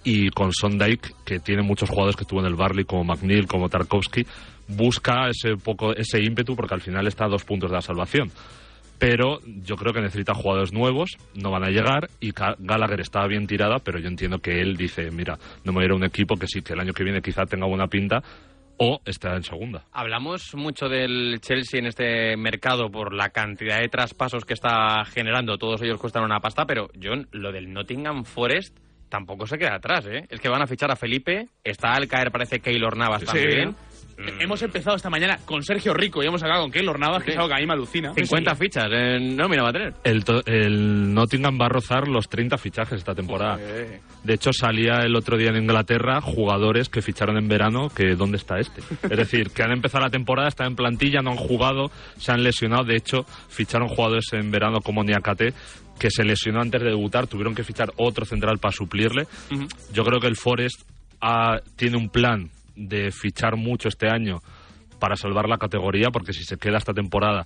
[0.06, 3.70] y con Sondike, que tiene muchos jugadores que tuvo en el Barley, como McNeil, como
[3.70, 4.26] Tarkovsky,
[4.68, 8.32] busca ese poco ese ímpetu porque al final está a dos puntos de la salvación.
[9.00, 13.28] Pero yo creo que necesita jugadores nuevos, no van a llegar, y Ga- Gallagher estaba
[13.28, 15.96] bien tirada, pero yo entiendo que él dice, mira, no me voy a ir a
[15.96, 18.24] un equipo que sí, que el año que viene quizá tenga buena pinta,
[18.86, 19.86] o estará en segunda.
[19.94, 25.58] Hablamos mucho del Chelsea en este mercado por la cantidad de traspasos que está generando.
[25.58, 28.78] Todos ellos cuestan una pasta, pero John, lo del Nottingham Forest
[29.10, 30.26] tampoco se queda atrás, ¿eh?
[30.30, 33.28] Es que van a fichar a Felipe, está al caer, parece Keylor Navas Sí.
[33.28, 33.76] también.
[34.40, 37.38] Hemos empezado esta mañana con Sergio Rico y hemos acabado con Keylor Navas, que es
[37.38, 38.14] algo que a mí me alucina.
[38.14, 39.94] 50 fichas, eh, no, mira, va a tener.
[40.04, 43.58] El, to- el Nottingham va a rozar los 30 fichajes esta temporada.
[44.24, 48.38] De hecho, salía el otro día en Inglaterra jugadores que ficharon en verano que ¿dónde
[48.38, 48.82] está este?
[49.04, 52.44] Es decir, que han empezado la temporada, están en plantilla, no han jugado, se han
[52.44, 52.84] lesionado.
[52.86, 55.54] De hecho, ficharon jugadores en verano como Niakate
[56.00, 59.28] que se lesionó antes de debutar, tuvieron que fichar otro central para suplirle.
[59.94, 60.82] Yo creo que el Forest
[61.22, 64.42] ha- tiene un plan de fichar mucho este año
[65.00, 67.46] para salvar la categoría, porque si se queda esta temporada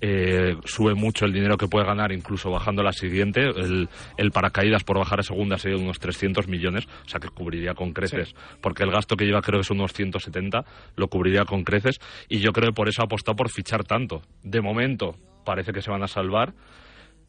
[0.00, 3.40] eh, sube mucho el dinero que puede ganar, incluso bajando la siguiente.
[3.40, 3.88] El,
[4.18, 7.92] el paracaídas por bajar a segunda sería unos 300 millones, o sea que cubriría con
[7.92, 10.64] creces, porque el gasto que lleva creo que es unos 170,
[10.96, 12.00] lo cubriría con creces.
[12.28, 14.22] Y yo creo que por eso ha apostado por fichar tanto.
[14.42, 16.52] De momento parece que se van a salvar.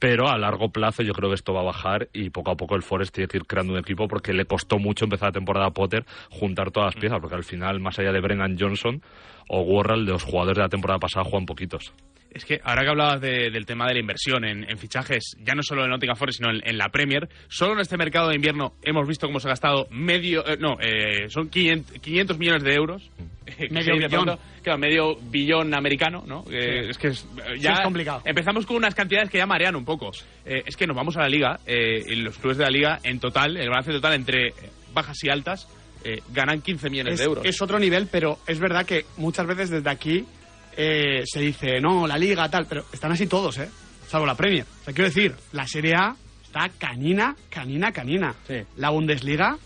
[0.08, 2.76] Pero a largo plazo yo creo que esto va a bajar y poco a poco
[2.76, 5.66] el Forest tiene que ir creando un equipo porque le costó mucho empezar la temporada
[5.66, 9.02] a Potter juntar todas las piezas, porque al final, más allá de Brennan Johnson
[9.48, 11.92] o Worrell, los jugadores de la temporada pasada juegan poquitos.
[12.36, 15.56] Es que ahora que hablabas de- del tema de la inversión en, en fichajes, ya
[15.56, 18.36] no solo en Nottingham Forest, sino en, en la Premier, solo en este mercado de
[18.36, 22.64] invierno hemos visto cómo se ha gastado medio, eh, no, eh, son 500, 500 millones
[22.64, 23.10] de euros.
[23.48, 24.10] Eh, que Medio billón.
[24.12, 26.44] pronto, claro, medio billón americano, ¿no?
[26.52, 26.90] Eh, Sí.
[26.90, 28.22] Es que es, eh, Sí, ya es complicado.
[28.26, 30.12] Empezamos con unas cantidades que ya marean un poco.
[30.46, 33.00] Eh, es que nos vamos a la liga, eh, y los clubes de la liga,
[33.04, 34.54] en total, el balance total entre
[34.94, 35.70] bajas y altas,
[36.04, 37.46] eh, ganan 15 millones es, de euros.
[37.46, 40.26] es otro nivel, pero es verdad que muchas veces desde aquí
[40.78, 43.70] eh, se dice, no, la liga, tal, pero están así todos, ¿eh?
[44.08, 44.64] Salvo la Premier.
[44.82, 48.36] O sea, quiero decir, la Serie A está canina, canina, canina.
[48.78, 49.58] La Bundesliga,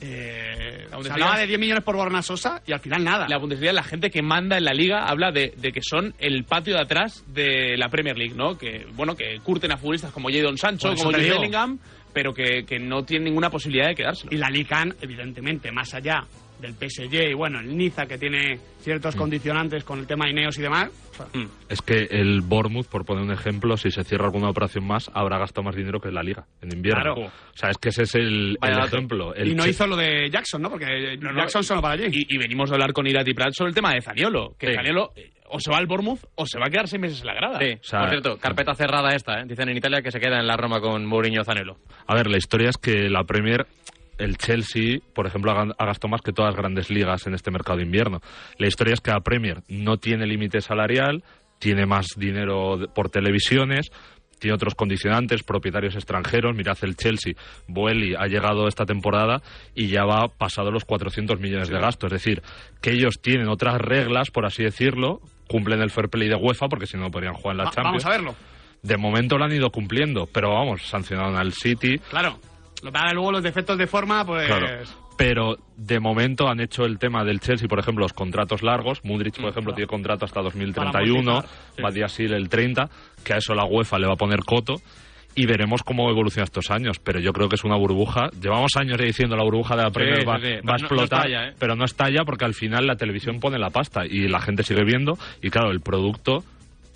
[0.00, 3.26] eh, se Bundesliga hablaba es- de 10 millones por Borna Sosa y al final nada.
[3.28, 6.44] La Bundesliga, la gente que manda en la liga habla de, de que son el
[6.44, 8.56] patio de atrás de la Premier League, ¿no?
[8.56, 11.28] Que, bueno, que curten a futbolistas como Jadon Sancho, como Jude.
[11.30, 11.78] Bellingham,
[12.12, 14.30] pero que, que no tienen ninguna posibilidad de quedárselo.
[14.32, 16.24] Y la Lican, evidentemente, más allá
[16.60, 19.18] del PSG y bueno, el Niza que tiene ciertos Mm.
[19.18, 20.90] condicionantes con el tema Ineos y demás.
[21.10, 21.26] o sea,
[21.68, 25.38] Es que el Bournemouth, por poner un ejemplo, si se cierra alguna operación más, habrá
[25.38, 27.14] gastado más dinero que la liga en invierno.
[27.14, 27.26] Claro.
[27.28, 29.34] O sea, es que ese es el, el ejemplo.
[29.34, 30.70] El y no Che- hizo lo de Jackson, ¿no?
[30.70, 32.06] Porque No, no, Jackson solo para allí.
[32.28, 34.54] Y, y venimos a hablar con Irati Prat sobre el tema de Zaniolo.
[34.58, 34.74] Que Sí.
[34.74, 37.26] Zaniolo eh, o se va al Bournemouth o se va a quedar seis meses en
[37.26, 37.58] la grada.
[37.58, 39.44] Sí, por cierto, carpeta cerrada esta, ¿eh?
[39.46, 41.76] Dicen en Italia que se queda en la Roma con Mourinho Zanello.
[42.06, 43.66] A ver, la historia es que la Premier,
[44.18, 47.78] el Chelsea, por ejemplo, ha gastado más que todas las grandes ligas en este mercado
[47.78, 48.20] de invierno.
[48.58, 51.22] La historia es que la Premier no tiene límite salarial,
[51.58, 53.90] tiene más dinero por televisiones,
[54.38, 56.54] tiene otros condicionantes, propietarios extranjeros.
[56.54, 57.32] Mirad el Chelsea,
[57.66, 59.42] Boeli ha llegado esta temporada
[59.74, 62.06] y ya va pasado los 400 millones de gasto.
[62.06, 62.42] Es decir,
[62.80, 66.86] que ellos tienen otras reglas, por así decirlo, cumplen el fair play de UEFA, porque
[66.86, 68.04] si no no podrían jugar en la Va- Champions.
[68.04, 68.34] vamos a verlo.
[68.80, 71.98] De momento lo han ido cumpliendo, pero vamos, sancionaron al City.
[72.10, 72.38] Claro.
[72.82, 74.46] Lo que haga luego los defectos de forma, pues.
[74.46, 74.66] Claro.
[75.16, 79.00] Pero de momento han hecho el tema del Chelsea, por ejemplo, los contratos largos.
[79.04, 81.30] Mudrich, por ejemplo, tiene contrato hasta 2031,
[81.78, 82.24] amortizar, sí.
[82.24, 82.88] El 30,
[83.24, 84.76] que a eso la UEFA le va a poner coto.
[85.34, 86.98] Y veremos cómo evoluciona estos años.
[87.00, 88.28] Pero yo creo que es una burbuja.
[88.40, 90.62] Llevamos años ya diciendo la burbuja de la Premier sí, va, sí, va a pero
[90.64, 91.18] no- no explotar.
[91.26, 91.54] estalla, ¿eh?
[91.58, 94.84] Pero no estalla porque al final la televisión pone la pasta y la gente sigue
[94.84, 95.18] viendo.
[95.42, 96.44] Y claro, el producto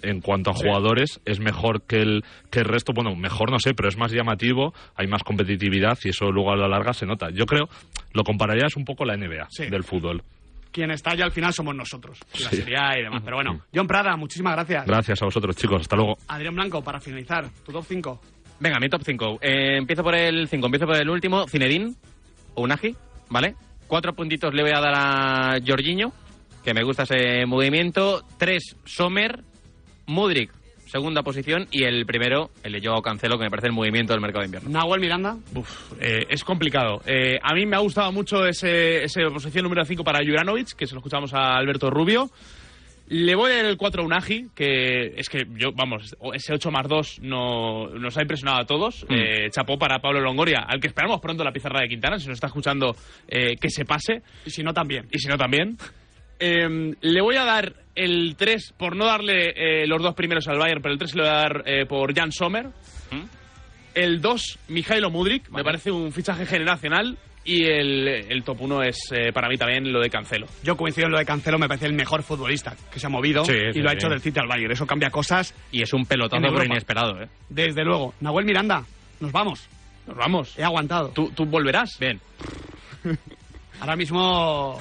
[0.02, 2.92] en cuanto a jugadores es mejor que el, que el resto.
[2.94, 6.56] Bueno, mejor no sé, pero es más llamativo, hay más competitividad y eso luego a
[6.56, 7.30] la larga se nota.
[7.30, 7.68] Yo creo,
[8.12, 9.66] lo compararía es un poco la NBA Sí.
[9.66, 10.22] del fútbol.
[10.70, 12.18] Quien está ya al final somos nosotros.
[12.40, 12.56] La Sí.
[12.56, 13.20] Serie A y demás.
[13.24, 14.86] Pero bueno, John Prada, muchísimas gracias.
[14.86, 15.82] Gracias a vosotros, chicos.
[15.82, 16.16] Hasta luego.
[16.28, 18.20] Adrián Blanco, para finalizar, tu top 5.
[18.58, 19.38] Venga, mi top 5.
[19.42, 21.46] empiezo por el 5, empiezo por el último.
[21.46, 21.92] Zinedine,
[22.54, 22.94] Unagi,
[23.28, 23.54] ¿vale?
[23.86, 26.12] Cuatro puntitos le voy a dar a Jorginho,
[26.64, 28.22] que me gusta ese movimiento.
[28.38, 29.42] Tres, Sommer,
[30.06, 30.52] Mudrik,
[30.86, 31.66] segunda posición.
[31.70, 34.46] Y el primero, el de Joao Cancelo, que me parece el movimiento del mercado de
[34.46, 34.70] invierno.
[34.70, 35.36] Nahuel Miranda.
[35.54, 37.00] Uf, eh, es complicado.
[37.06, 40.86] Eh, a mí me ha gustado mucho ese, ese posición número 5 para Juranovic, que
[40.86, 42.30] se lo escuchamos a Alberto Rubio.
[43.08, 46.70] Le voy a dar el 4 a Unagi, que es que yo, vamos, ese 8
[46.70, 49.04] más 2 no, nos ha impresionado a todos.
[49.08, 49.12] Mm.
[49.12, 52.36] Eh, chapó para Pablo Longoria, al que esperamos pronto la pizarra de Quintana, si nos
[52.36, 52.96] está escuchando,
[53.28, 54.22] eh, que se pase.
[54.46, 55.08] Y si no, también.
[55.10, 55.76] Y si no, también.
[56.44, 60.58] Eh, le voy a dar el 3 por no darle eh, los dos primeros al
[60.58, 62.66] Bayern, pero el 3 le voy a dar eh, por Jan Sommer.
[63.94, 67.16] El 2, Mijailo Mudrik, me parece un fichaje generacional.
[67.44, 70.46] Y el, el top 1 es eh, para mí también lo de Cancelo.
[70.62, 73.44] Yo coincido en lo de Cancelo, me parece el mejor futbolista que se ha movido
[73.44, 73.96] Sí, y sí, lo ha sí.
[73.98, 74.70] hecho del City al Bayern.
[74.72, 75.52] Eso cambia cosas.
[75.72, 76.64] Y es un pelotazo Europa.
[76.64, 77.28] inesperado, ¿eh?
[77.48, 78.14] Desde luego.
[78.20, 78.84] Nahuel Miranda,
[79.20, 79.68] nos vamos.
[80.06, 80.56] Nos vamos.
[80.56, 81.08] He aguantado.
[81.08, 81.98] ¿Tú, tú volverás?
[81.98, 82.20] Bien.
[83.80, 84.80] Ahora mismo.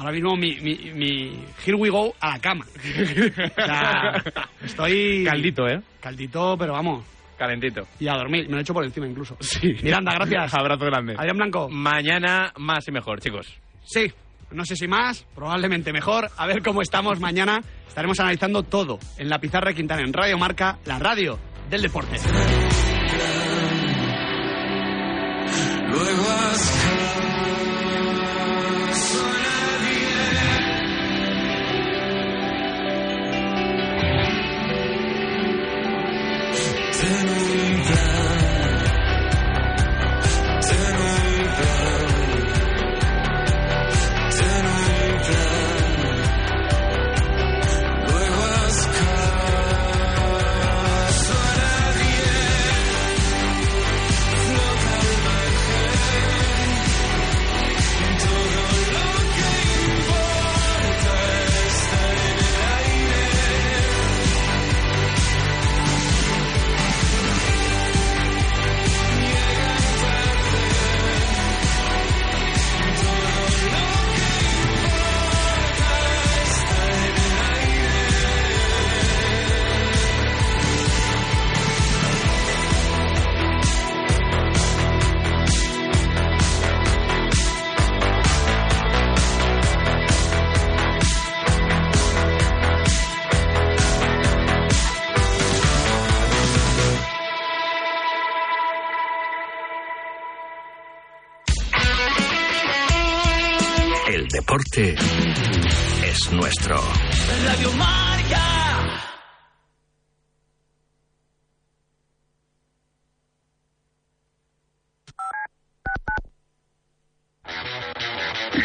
[0.00, 2.64] Ahora mismo mi, mi, mi Here we go a la cama.
[2.74, 4.24] O sea,
[4.64, 5.24] estoy.
[5.24, 5.82] Caldito, ¿eh?
[6.00, 7.04] Caldito, pero vamos.
[7.36, 7.86] Calentito.
[7.98, 8.46] Y a dormir.
[8.46, 9.36] Me lo he hecho por encima incluso.
[9.82, 10.54] Miranda, gracias.
[10.58, 11.16] Abrazo grande.
[11.18, 11.68] Adrián Blanco.
[11.68, 13.46] Mañana más y mejor, chicos.
[13.84, 14.10] Sí,
[14.52, 16.30] no sé si más, probablemente mejor.
[16.34, 17.60] A ver cómo estamos mañana.
[17.86, 21.38] Estaremos analizando todo en la pizarra de Quintana, en Radio Marca, la radio
[21.68, 22.16] del deporte.
[25.90, 26.30] Luego
[26.82, 26.89] Ten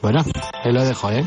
[0.00, 0.24] Bueno,
[0.64, 1.26] ahí lo dejo, ¿eh?